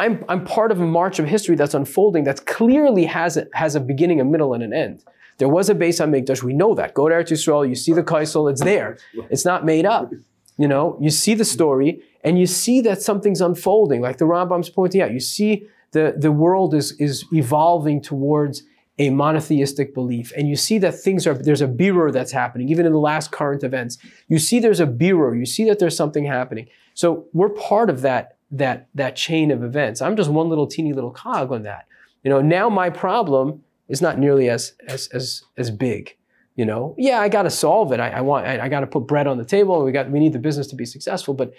I'm, 0.00 0.24
I'm 0.28 0.44
part 0.44 0.70
of 0.70 0.80
a 0.80 0.86
march 0.86 1.18
of 1.18 1.26
history 1.26 1.56
that's 1.56 1.74
unfolding 1.74 2.24
that 2.24 2.46
clearly 2.46 3.04
has 3.06 3.36
a, 3.36 3.46
has 3.54 3.74
a 3.74 3.80
beginning, 3.80 4.20
a 4.20 4.24
middle, 4.24 4.54
and 4.54 4.62
an 4.62 4.72
end. 4.72 5.04
There 5.38 5.48
was 5.48 5.68
a 5.68 5.74
base 5.74 6.00
on 6.00 6.10
Mikdash. 6.10 6.42
We 6.42 6.52
know 6.52 6.74
that. 6.74 6.94
Go 6.94 7.08
to 7.08 7.14
Eretz 7.14 7.30
Yisrael. 7.30 7.68
You 7.68 7.74
see 7.74 7.92
the 7.92 8.02
Kaisel. 8.02 8.50
It's 8.50 8.62
there. 8.62 8.98
It's 9.30 9.44
not 9.44 9.64
made 9.64 9.86
up. 9.86 10.12
You 10.56 10.66
know, 10.66 10.98
you 11.00 11.10
see 11.10 11.34
the 11.34 11.44
story 11.44 12.02
and 12.24 12.38
you 12.38 12.46
see 12.46 12.80
that 12.80 13.00
something's 13.00 13.40
unfolding, 13.40 14.00
like 14.00 14.18
the 14.18 14.24
Rambam's 14.24 14.68
pointing 14.68 15.00
out. 15.00 15.12
You 15.12 15.20
see 15.20 15.68
the, 15.92 16.14
the 16.16 16.32
world 16.32 16.74
is, 16.74 16.92
is 16.98 17.24
evolving 17.32 18.02
towards 18.02 18.64
a 18.98 19.10
monotheistic 19.10 19.94
belief. 19.94 20.32
And 20.36 20.48
you 20.48 20.56
see 20.56 20.78
that 20.78 20.92
things 20.92 21.26
are, 21.28 21.34
there's 21.34 21.62
a 21.62 21.68
birur 21.68 22.12
that's 22.12 22.32
happening, 22.32 22.68
even 22.68 22.84
in 22.84 22.92
the 22.92 22.98
last 22.98 23.30
current 23.30 23.62
events. 23.62 23.98
You 24.26 24.40
see 24.40 24.58
there's 24.58 24.80
a 24.80 24.86
birur. 24.86 25.38
You 25.38 25.46
see 25.46 25.64
that 25.66 25.78
there's 25.78 25.96
something 25.96 26.24
happening. 26.24 26.66
So 26.94 27.26
we're 27.32 27.50
part 27.50 27.90
of 27.90 28.00
that, 28.00 28.37
that, 28.50 28.88
that 28.94 29.16
chain 29.16 29.50
of 29.50 29.62
events. 29.62 30.00
I'm 30.00 30.16
just 30.16 30.30
one 30.30 30.48
little 30.48 30.66
teeny 30.66 30.92
little 30.92 31.10
cog 31.10 31.52
on 31.52 31.62
that. 31.64 31.86
You 32.22 32.30
know, 32.30 32.40
now 32.40 32.68
my 32.68 32.90
problem 32.90 33.62
is 33.88 34.02
not 34.02 34.18
nearly 34.18 34.48
as, 34.48 34.72
as, 34.86 35.08
as, 35.08 35.42
as 35.56 35.70
big. 35.70 36.16
You 36.56 36.64
know, 36.64 36.96
yeah, 36.98 37.20
I 37.20 37.28
got 37.28 37.44
to 37.44 37.50
solve 37.50 37.92
it. 37.92 38.00
I, 38.00 38.10
I 38.10 38.20
want, 38.20 38.44
I, 38.46 38.64
I 38.64 38.68
got 38.68 38.80
to 38.80 38.86
put 38.86 39.06
bread 39.06 39.28
on 39.28 39.38
the 39.38 39.44
table. 39.44 39.84
We 39.84 39.92
got, 39.92 40.10
we 40.10 40.18
need 40.18 40.32
the 40.32 40.40
business 40.40 40.66
to 40.68 40.76
be 40.76 40.84
successful. 40.84 41.32
But 41.34 41.52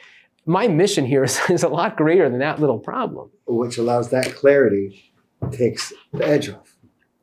my 0.45 0.67
mission 0.67 1.05
here 1.05 1.23
is, 1.25 1.39
is 1.49 1.63
a 1.63 1.69
lot 1.69 1.95
greater 1.95 2.29
than 2.29 2.39
that 2.39 2.59
little 2.59 2.79
problem. 2.79 3.29
Which 3.47 3.77
allows 3.77 4.09
that 4.09 4.35
clarity, 4.35 5.13
takes 5.51 5.93
the 6.11 6.27
edge 6.27 6.49
off. 6.49 6.75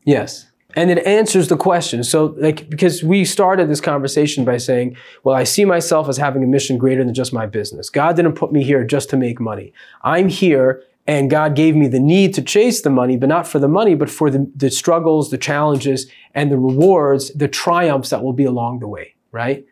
Yes. 0.04 0.46
And 0.76 0.90
it 0.90 1.04
answers 1.06 1.48
the 1.48 1.56
question. 1.56 2.04
So, 2.04 2.34
like, 2.36 2.68
because 2.68 3.02
we 3.02 3.24
started 3.24 3.70
this 3.70 3.80
conversation 3.80 4.44
by 4.44 4.58
saying, 4.58 4.96
well, 5.24 5.34
I 5.34 5.44
see 5.44 5.64
myself 5.64 6.06
as 6.06 6.18
having 6.18 6.44
a 6.44 6.46
mission 6.46 6.76
greater 6.76 7.02
than 7.02 7.14
just 7.14 7.32
my 7.32 7.46
business. 7.46 7.88
God 7.88 8.14
didn't 8.14 8.34
put 8.34 8.52
me 8.52 8.62
here 8.62 8.84
just 8.84 9.08
to 9.10 9.16
make 9.16 9.40
money. 9.40 9.72
I'm 10.02 10.28
here 10.28 10.84
and 11.06 11.30
God 11.30 11.56
gave 11.56 11.74
me 11.74 11.88
the 11.88 12.00
need 12.00 12.34
to 12.34 12.42
chase 12.42 12.82
the 12.82 12.90
money, 12.90 13.16
but 13.16 13.28
not 13.28 13.46
for 13.46 13.58
the 13.58 13.68
money, 13.68 13.94
but 13.94 14.10
for 14.10 14.28
the, 14.28 14.50
the 14.54 14.70
struggles, 14.70 15.30
the 15.30 15.38
challenges, 15.38 16.10
and 16.34 16.52
the 16.52 16.58
rewards, 16.58 17.32
the 17.32 17.48
triumphs 17.48 18.10
that 18.10 18.22
will 18.22 18.32
be 18.34 18.44
along 18.44 18.80
the 18.80 18.88
way, 18.88 19.14
right? 19.32 19.64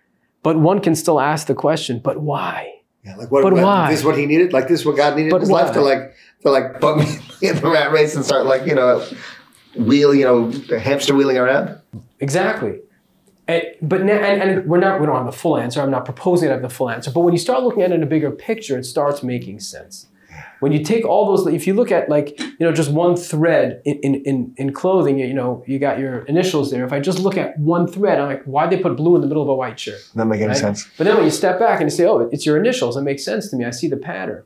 But 0.43 0.59
one 0.59 0.81
can 0.81 0.95
still 0.95 1.21
ask 1.21 1.47
the 1.49 1.55
question, 1.55 1.99
but 1.99 2.21
why? 2.21 2.75
Yeah, 3.05 3.17
like 3.17 3.31
what, 3.31 3.43
But 3.43 3.53
what- 3.53 3.63
why? 3.63 3.91
This 3.91 4.01
is 4.01 4.07
what 4.07 4.17
he 4.17 4.25
needed. 4.25 4.53
Like 4.53 4.69
this 4.69 4.81
is 4.81 4.87
what 4.87 4.97
God 4.97 5.17
needed 5.17 5.31
But 5.31 5.37
in 5.37 5.43
his 5.43 5.51
life 5.51 5.73
to 5.75 5.83
like 5.83 6.15
to 6.43 6.51
like 6.51 6.81
put 6.81 6.97
me 6.99 7.05
in 7.43 7.57
the 7.57 7.69
rat 7.69 7.93
race 7.93 8.15
and 8.15 8.25
start 8.25 8.47
like 8.47 8.67
you 8.67 8.75
know 8.75 9.05
wheel 9.77 10.15
you 10.15 10.25
know 10.25 10.51
hamster 10.79 11.15
wheeling 11.15 11.39
around. 11.39 11.79
Exactly. 12.21 12.81
And, 13.47 13.63
but 13.83 14.03
now, 14.05 14.15
and, 14.15 14.41
and 14.43 14.67
we're 14.67 14.79
not, 14.79 15.01
we 15.01 15.07
don't 15.07 15.17
have 15.17 15.27
the 15.27 15.33
full 15.33 15.59
answer. 15.59 15.83
I'm 15.83 15.91
not 15.91 16.07
proposing 16.07 16.49
to 16.49 16.55
have 16.55 16.63
the 16.63 16.71
full 16.71 16.89
answer. 16.89 17.11
But 17.11 17.21
when 17.21 17.35
you 17.35 17.39
start 17.39 17.63
looking 17.63 17.83
at 17.83 17.91
it 17.91 17.95
in 17.95 18.03
a 18.03 18.07
bigger 18.07 18.31
picture, 18.31 18.79
it 18.79 18.85
starts 18.85 19.23
making 19.23 19.61
sense. 19.61 20.07
When 20.61 20.73
you 20.73 20.83
take 20.83 21.05
all 21.05 21.27
those, 21.27 21.47
if 21.53 21.67
you 21.67 21.75
look 21.75 21.93
at 21.93 22.09
like, 22.09 22.41
you 22.41 22.57
know, 22.61 22.73
just 22.73 22.91
one 22.91 23.17
thread 23.17 23.83
in, 23.85 23.99
in, 23.99 24.15
in, 24.25 24.55
in 24.57 24.73
clothing, 24.73 25.19
you 25.19 25.35
know, 25.35 25.63
you 25.67 25.79
got 25.79 25.99
your 25.99 26.21
initials 26.23 26.71
there. 26.71 26.87
If 26.87 26.93
I 26.95 27.01
just 27.01 27.19
look 27.19 27.37
at 27.37 27.59
one 27.59 27.87
thread, 27.87 28.19
I'm 28.19 28.29
like, 28.29 28.45
why'd 28.45 28.71
they 28.71 28.79
put 28.79 28.97
blue 28.97 29.15
in 29.15 29.21
the 29.21 29.27
middle 29.27 29.43
of 29.43 29.49
a 29.51 29.55
white 29.55 29.79
shirt? 29.79 30.01
Doesn't 30.15 30.27
make 30.27 30.41
any 30.41 30.49
Right? 30.49 30.57
sense. 30.57 30.89
But 30.97 31.05
then 31.05 31.17
when 31.17 31.27
you 31.27 31.31
step 31.31 31.59
back 31.59 31.81
and 31.81 31.91
you 31.91 31.95
say, 31.95 32.07
oh, 32.07 32.31
it's 32.33 32.47
your 32.47 32.57
initials, 32.57 32.97
it 32.97 33.03
makes 33.03 33.23
sense 33.25 33.51
to 33.51 33.57
me. 33.57 33.67
I 33.67 33.71
see 33.71 33.89
the 33.89 33.99
pattern. 33.99 34.43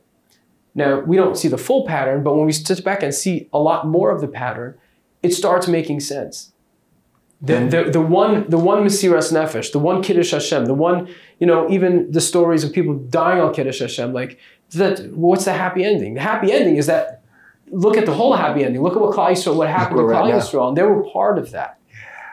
Now, 0.75 0.99
we 0.99 1.15
don't 1.15 1.37
see 1.37 1.47
the 1.47 1.57
full 1.57 1.85
pattern, 1.85 2.21
but 2.21 2.35
when 2.35 2.45
we 2.45 2.51
step 2.51 2.83
back 2.83 3.01
and 3.01 3.13
see 3.13 3.47
a 3.53 3.59
lot 3.59 3.87
more 3.87 4.11
of 4.11 4.19
the 4.19 4.27
pattern, 4.27 4.77
it 5.21 5.33
starts 5.33 5.67
making 5.67 5.99
sense. 5.99 6.53
The, 7.41 7.59
the, 7.65 7.91
the 7.91 8.01
one 8.01 8.49
the 8.49 8.57
one 8.57 8.83
Mesiras 8.83 9.31
Nefesh, 9.31 9.71
the 9.71 9.79
one 9.79 10.03
Kiddush 10.03 10.31
Hashem, 10.31 10.65
the 10.65 10.73
one, 10.73 11.07
you 11.39 11.47
know, 11.47 11.69
even 11.69 12.11
the 12.11 12.19
stories 12.19 12.65
of 12.65 12.73
people 12.73 12.95
dying 12.95 13.39
on 13.39 13.53
Kiddush 13.53 13.79
Hashem, 13.79 14.11
like 14.11 14.37
that 14.71 15.13
what's 15.13 15.45
the 15.45 15.53
happy 15.53 15.85
ending? 15.85 16.15
The 16.15 16.21
happy 16.21 16.51
ending 16.51 16.75
is 16.75 16.87
that 16.87 17.23
look 17.71 17.95
at 17.95 18.05
the 18.05 18.13
whole 18.13 18.35
happy 18.35 18.65
ending. 18.65 18.81
Look 18.81 18.95
at 18.95 19.01
what 19.01 19.15
Yisrael, 19.15 19.55
what 19.55 19.69
happened 19.69 19.99
to 19.99 20.03
where 20.03 20.07
we're 20.07 20.21
Klal 20.21 20.25
at 20.25 20.35
now. 20.35 20.39
Yisrael, 20.39 20.67
and 20.69 20.77
they 20.77 20.83
were 20.83 21.03
part 21.03 21.37
of 21.37 21.51
that. 21.51 21.79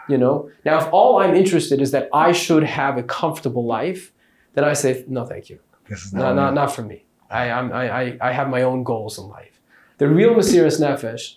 You 0.08 0.18
know. 0.18 0.50
Now, 0.64 0.78
if 0.78 0.88
all 0.92 1.18
I'm 1.18 1.34
interested 1.34 1.80
is 1.80 1.90
that 1.92 2.08
I 2.12 2.32
should 2.32 2.64
have 2.64 2.96
a 2.96 3.02
comfortable 3.02 3.64
life, 3.64 4.12
then 4.54 4.64
I 4.64 4.72
say 4.72 5.04
no, 5.06 5.24
thank 5.24 5.50
you. 5.50 5.60
This 5.88 6.06
is 6.06 6.12
No, 6.12 6.34
not 6.34 6.54
not 6.54 6.74
for 6.74 6.82
me. 6.82 7.04
I 7.30 7.50
I'm, 7.50 7.72
I 7.72 7.84
I 8.02 8.18
I 8.20 8.32
have 8.32 8.48
my 8.48 8.62
own 8.62 8.82
goals 8.82 9.18
in 9.18 9.28
life. 9.28 9.60
The 9.98 10.08
real 10.08 10.34
Mesiris 10.34 10.80
Nefesh 10.80 11.36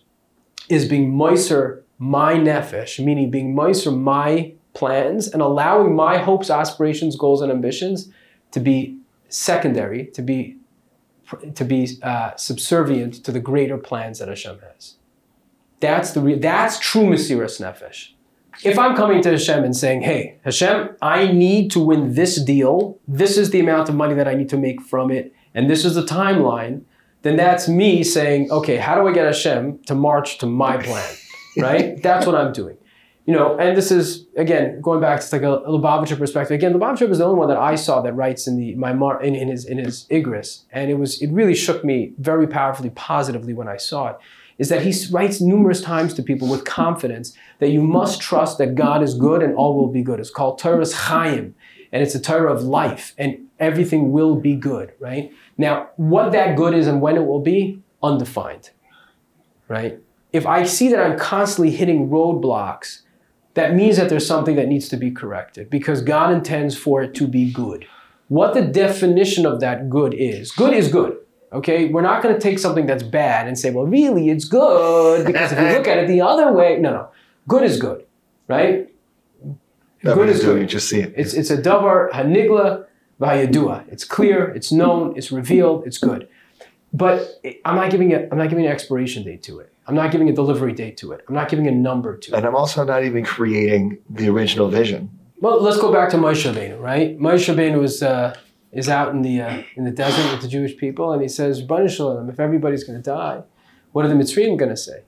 is 0.68 0.88
being 0.88 1.14
moiser 1.14 1.82
my 1.98 2.34
nefesh, 2.34 3.04
meaning 3.04 3.30
being 3.30 3.56
moiser 3.56 3.96
my 3.96 4.54
plans 4.74 5.28
and 5.28 5.42
allowing 5.42 5.96
my 5.96 6.18
hopes, 6.18 6.50
aspirations, 6.50 7.16
goals, 7.16 7.42
and 7.42 7.52
ambitions 7.52 8.10
to 8.52 8.60
be 8.60 8.98
secondary, 9.28 10.06
to 10.08 10.22
be 10.22 10.58
to 11.54 11.64
be 11.64 11.88
uh, 12.02 12.36
subservient 12.36 13.14
to 13.24 13.32
the 13.32 13.40
greater 13.40 13.78
plans 13.78 14.18
that 14.18 14.28
Hashem 14.28 14.60
has. 14.60 14.96
That's 15.80 16.12
the 16.12 16.22
re- 16.22 16.40
that's 16.40 16.80
true 16.80 17.04
Mesiris 17.04 17.62
Nefesh. 17.62 18.14
If 18.64 18.78
I'm 18.78 18.96
coming 18.96 19.22
to 19.22 19.32
Hashem 19.32 19.64
and 19.64 19.76
saying, 19.76 20.02
"Hey, 20.02 20.40
Hashem, 20.44 20.96
I 21.02 21.32
need 21.32 21.72
to 21.72 21.80
win 21.80 22.16
this 22.16 22.42
deal. 22.42 22.98
This 23.08 23.38
is 23.38 23.52
the 23.52 23.60
amount 23.60 23.90
of 23.90 23.96
money 23.96 24.16
that 24.16 24.28
I 24.28 24.34
need 24.34 24.50
to 24.50 24.58
make 24.58 24.82
from 24.82 25.12
it, 25.12 25.34
and 25.54 25.70
this 25.70 25.86
is 25.86 25.96
the 25.96 26.04
timeline," 26.04 26.82
then 27.22 27.36
that's 27.36 27.68
me 27.68 28.04
saying, 28.04 28.52
"Okay, 28.52 28.78
how 28.78 28.96
do 28.96 29.08
I 29.08 29.12
get 29.12 29.26
Hashem 29.26 29.80
to 29.88 29.96
march 29.96 30.38
to 30.40 30.46
my 30.46 30.78
plan?" 30.78 31.16
Right? 31.58 32.02
that's 32.02 32.26
what 32.26 32.36
I'm 32.36 32.54
doing. 32.54 32.78
You 33.26 33.34
know, 33.34 33.58
and 33.58 33.78
this 33.78 33.92
is 33.92 34.26
again 34.38 34.82
going 34.82 35.02
back 35.02 35.20
to 35.20 35.36
like 35.36 35.44
a, 35.44 35.58
a 35.58 35.70
Lubavitcher 35.70 36.18
perspective. 36.18 36.56
Again, 36.56 36.74
Lubavitcher 36.74 37.10
is 37.10 37.18
the 37.18 37.26
only 37.26 37.38
one 37.38 37.50
that 37.50 37.58
I 37.58 37.76
saw 37.76 38.02
that 38.02 38.14
writes 38.14 38.48
in 38.48 38.58
the 38.58 38.76
my 38.76 38.94
mar, 38.94 39.22
in, 39.22 39.36
in 39.36 39.50
his 39.50 39.66
in 39.66 39.78
his 39.78 40.08
Igris, 40.10 40.64
and 40.72 40.90
it 40.90 40.96
was 40.96 41.22
it 41.22 41.30
really 41.32 41.56
shook 41.56 41.84
me 41.84 42.14
very 42.18 42.48
powerfully, 42.48 42.90
positively 42.92 43.54
when 43.54 43.68
I 43.68 43.78
saw 43.78 44.08
it. 44.08 44.18
Is 44.58 44.70
that 44.70 44.82
he 44.82 44.94
writes 45.12 45.42
numerous 45.42 45.82
times 45.82 46.14
to 46.16 46.24
people 46.24 46.48
with 46.48 46.66
confidence 46.66 47.36
that 47.60 47.70
you 47.70 47.82
must 47.82 48.20
trust 48.20 48.58
that 48.58 48.76
God 48.76 49.04
is 49.04 49.14
good 49.14 49.44
and 49.44 49.56
all 49.56 49.76
will 49.76 49.92
be 49.92 50.02
good. 50.02 50.20
It's 50.20 50.32
called 50.32 50.60
Toras 50.60 50.94
Chaim, 50.94 51.56
and 51.92 52.02
it's 52.02 52.16
a 52.16 52.20
Torah 52.20 52.52
of 52.52 52.64
life, 52.64 53.14
and 53.18 53.48
everything 53.60 54.12
will 54.12 54.36
be 54.36 54.56
good. 54.56 54.94
Right 55.00 55.32
now, 55.60 55.90
what 55.98 56.32
that 56.32 56.56
good 56.56 56.74
is 56.74 56.88
and 56.88 57.02
when 57.02 57.16
it 57.16 57.26
will 57.26 57.42
be, 57.42 57.82
undefined. 58.02 58.72
Right. 59.68 60.00
If 60.34 60.48
I 60.48 60.64
see 60.64 60.90
that 60.90 61.00
I'm 61.00 61.20
constantly 61.20 61.72
hitting 61.72 62.10
roadblocks 62.10 63.02
that 63.56 63.76
means 63.76 63.98
that 63.98 64.08
there's 64.10 64.26
something 64.26 64.56
that 64.56 64.68
needs 64.68 64.88
to 64.90 64.96
be 64.98 65.12
corrected 65.12 65.70
because 65.70 66.02
God 66.02 66.32
intends 66.32 66.78
for 66.78 67.02
it 67.02 67.14
to 67.16 67.28
be 67.28 67.52
good. 67.52 67.86
What 68.30 68.54
the 68.54 68.62
definition 68.62 69.46
of 69.46 69.60
that 69.60 69.90
good 69.90 70.14
is 70.14 70.52
good 70.52 70.74
is 70.74 70.88
good. 70.88 71.18
Okay, 71.52 71.88
we're 71.88 72.04
not 72.04 72.22
going 72.22 72.34
to 72.34 72.40
take 72.40 72.60
something 72.60 72.86
that's 72.86 73.02
bad 73.02 73.48
and 73.48 73.58
say, 73.58 73.72
well, 73.72 73.86
really, 73.86 74.30
it's 74.30 74.46
good 74.46 75.26
because 75.26 75.52
if 75.52 75.60
you 75.60 75.66
look 75.66 75.88
at 75.88 75.98
it 75.98 76.08
the 76.08 76.22
other 76.22 76.54
way, 76.54 76.78
no, 76.78 76.92
no, 76.92 77.10
good 77.48 77.64
is 77.64 77.80
good, 77.80 78.06
right? 78.48 78.88
good 80.04 80.30
is 80.30 80.42
good. 80.42 80.62
You 80.62 80.68
just 80.68 80.88
see 80.88 81.00
it. 81.00 81.14
It's 81.18 81.34
it's 81.34 81.50
a 81.50 81.58
davar 81.58 82.12
hanigla 82.12 82.86
v'hayadua. 83.20 83.88
It's 83.92 84.04
clear, 84.04 84.50
it's 84.50 84.72
known, 84.72 85.18
it's 85.18 85.32
revealed, 85.32 85.86
it's 85.86 85.98
good. 85.98 86.28
But 86.92 87.40
I'm 87.66 87.76
not 87.76 87.92
giving 87.92 88.12
it. 88.12 88.30
I'm 88.32 88.38
not 88.38 88.50
giving 88.50 88.66
an 88.66 88.72
expiration 88.72 89.24
date 89.24 89.44
to 89.44 89.60
it. 89.60 89.72
I'm 89.86 89.96
not 89.96 90.12
giving 90.12 90.30
a 90.30 90.34
delivery 90.34 90.74
date 90.74 90.98
to 90.98 91.12
it. 91.12 91.24
I'm 91.28 91.36
not 91.36 91.50
giving 91.50 91.68
a 91.68 91.72
number 91.72 92.18
to 92.18 92.32
it. 92.32 92.38
and 92.38 92.46
I'm 92.46 92.56
also 92.56 92.84
not 92.84 93.04
even 93.04 93.24
creating 93.24 93.98
the 94.10 94.28
original 94.30 94.70
vision. 94.70 95.10
Well, 95.40 95.62
let's 95.62 95.78
go 95.78 95.92
back 95.94 96.10
to 96.12 96.18
Moshe 96.18 96.52
Rabbeinu, 96.52 96.82
right? 96.82 97.18
Moshe 97.18 97.54
Rabbeinu 97.54 97.80
was 97.80 98.04
uh, 98.04 98.36
is 98.72 98.90
out 98.90 99.10
in 99.14 99.22
the 99.22 99.42
uh, 99.42 99.64
in 99.76 99.84
the 99.86 99.92
desert 99.92 100.32
with 100.32 100.42
the 100.42 100.48
Jewish 100.48 100.76
people, 100.78 101.12
and 101.14 101.22
he 101.22 101.28
says, 101.28 101.64
"Rabban 101.64 101.90
Shalom, 101.90 102.30
if 102.30 102.40
everybody's 102.40 102.84
going 102.84 103.02
to 103.02 103.04
die, 103.04 103.44
what 103.92 104.06
are 104.06 104.08
the 104.08 104.16
Mitzrayim 104.16 104.58
going 104.58 104.70
to 104.70 104.78
say, 104.78 105.04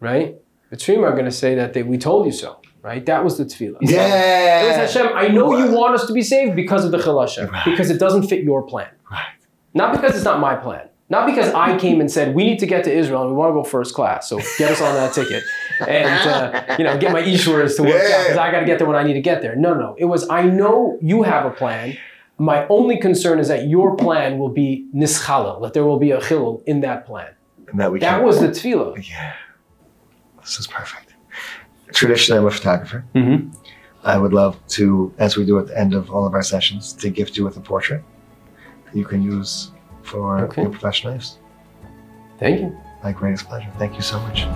right? 0.00 0.36
Mitzrayim 0.72 1.02
are 1.02 1.12
going 1.12 1.24
to 1.24 1.30
say 1.30 1.54
that 1.54 1.72
they, 1.72 1.82
we 1.82 1.96
told 1.96 2.26
you 2.26 2.32
so, 2.32 2.57
right? 2.82 3.04
That 3.06 3.24
was 3.24 3.38
the 3.38 3.44
tefillah. 3.44 3.78
Yeah. 3.80 4.62
It 4.62 4.66
was 4.68 4.94
Hashem. 4.94 5.12
I 5.14 5.28
know 5.28 5.56
you 5.56 5.70
want 5.72 5.94
us 5.94 6.06
to 6.06 6.12
be 6.12 6.22
saved 6.22 6.56
because 6.56 6.84
of 6.84 6.90
the 6.90 6.98
Chil 7.02 7.20
Hashem, 7.20 7.48
Right. 7.48 7.64
because 7.64 7.90
it 7.90 7.98
doesn't 7.98 8.24
fit 8.28 8.42
your 8.44 8.62
plan, 8.62 8.88
Right. 9.10 9.24
not 9.74 9.92
because 9.92 10.14
it's 10.16 10.24
not 10.24 10.40
my 10.40 10.54
plan. 10.56 10.88
Not 11.10 11.24
because 11.24 11.50
I 11.54 11.78
came 11.78 12.02
and 12.02 12.10
said 12.10 12.34
we 12.34 12.44
need 12.44 12.58
to 12.58 12.66
get 12.66 12.84
to 12.84 12.92
Israel 12.92 13.22
and 13.22 13.30
we 13.30 13.36
want 13.36 13.48
to 13.50 13.54
go 13.54 13.64
first 13.64 13.94
class, 13.94 14.28
so 14.28 14.36
get 14.58 14.70
us 14.70 14.82
on 14.82 14.92
that 14.94 15.14
ticket, 15.14 15.42
and 15.86 16.28
uh, 16.28 16.76
you 16.78 16.84
know 16.84 16.98
get 16.98 17.12
my 17.12 17.22
ishwars 17.22 17.76
to 17.76 17.82
work 17.82 17.94
out 17.94 18.22
because 18.24 18.36
I 18.36 18.50
got 18.50 18.60
to 18.60 18.66
get 18.66 18.78
there 18.78 18.86
when 18.86 18.94
I 18.96 19.04
need 19.04 19.14
to 19.14 19.22
get 19.22 19.40
there. 19.40 19.56
No, 19.56 19.72
no, 19.72 19.94
it 19.96 20.04
was 20.04 20.28
I 20.28 20.42
know 20.42 20.98
you 21.00 21.22
have 21.22 21.46
a 21.46 21.50
plan. 21.50 21.96
My 22.36 22.66
only 22.68 22.98
concern 22.98 23.38
is 23.40 23.48
that 23.48 23.68
your 23.68 23.96
plan 23.96 24.38
will 24.38 24.50
be 24.50 24.86
nischalel, 24.94 25.62
that 25.62 25.72
there 25.72 25.84
will 25.84 25.98
be 25.98 26.10
a 26.10 26.18
chilul 26.20 26.62
in 26.66 26.82
that 26.82 27.06
plan. 27.06 27.30
And 27.68 27.80
that 27.80 27.90
we 27.90 28.00
That 28.00 28.22
was 28.22 28.40
the 28.40 28.48
tefillah. 28.48 29.08
Yeah. 29.08 29.32
This 30.42 30.58
is 30.60 30.66
perfect. 30.66 31.07
Traditionally, 31.92 32.40
I'm 32.40 32.46
a 32.46 32.50
photographer. 32.50 33.04
Mm-hmm. 33.14 33.50
I 34.04 34.16
would 34.18 34.32
love 34.32 34.58
to, 34.68 35.12
as 35.18 35.36
we 35.36 35.44
do 35.44 35.58
at 35.58 35.66
the 35.66 35.78
end 35.78 35.92
of 35.94 36.10
all 36.10 36.26
of 36.26 36.34
our 36.34 36.42
sessions, 36.42 36.92
to 36.94 37.10
gift 37.10 37.36
you 37.36 37.44
with 37.44 37.56
a 37.56 37.60
portrait 37.60 38.02
that 38.86 38.94
you 38.96 39.04
can 39.04 39.22
use 39.22 39.72
for 40.02 40.38
Okay. 40.40 40.62
your 40.62 40.70
professional 40.70 41.14
use. 41.14 41.38
Thank 42.38 42.60
you. 42.60 42.78
My 43.02 43.12
greatest 43.12 43.46
pleasure. 43.46 43.70
Thank 43.78 43.96
you 43.96 44.02
so 44.02 44.18
much. 44.20 44.46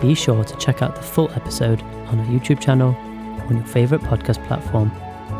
Be 0.00 0.14
sure 0.14 0.42
to 0.44 0.56
check 0.56 0.82
out 0.82 0.96
the 0.96 1.02
full 1.02 1.30
episode 1.32 1.80
on 2.08 2.18
our 2.18 2.26
YouTube 2.26 2.60
channel, 2.60 2.94
on 3.48 3.56
your 3.56 3.66
favourite 3.66 4.02
podcast 4.04 4.44
platform, 4.48 4.90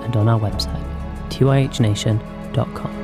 and 0.04 0.14
on 0.16 0.28
our 0.28 0.38
website, 0.38 0.82
tyhnation.com. 1.30 3.01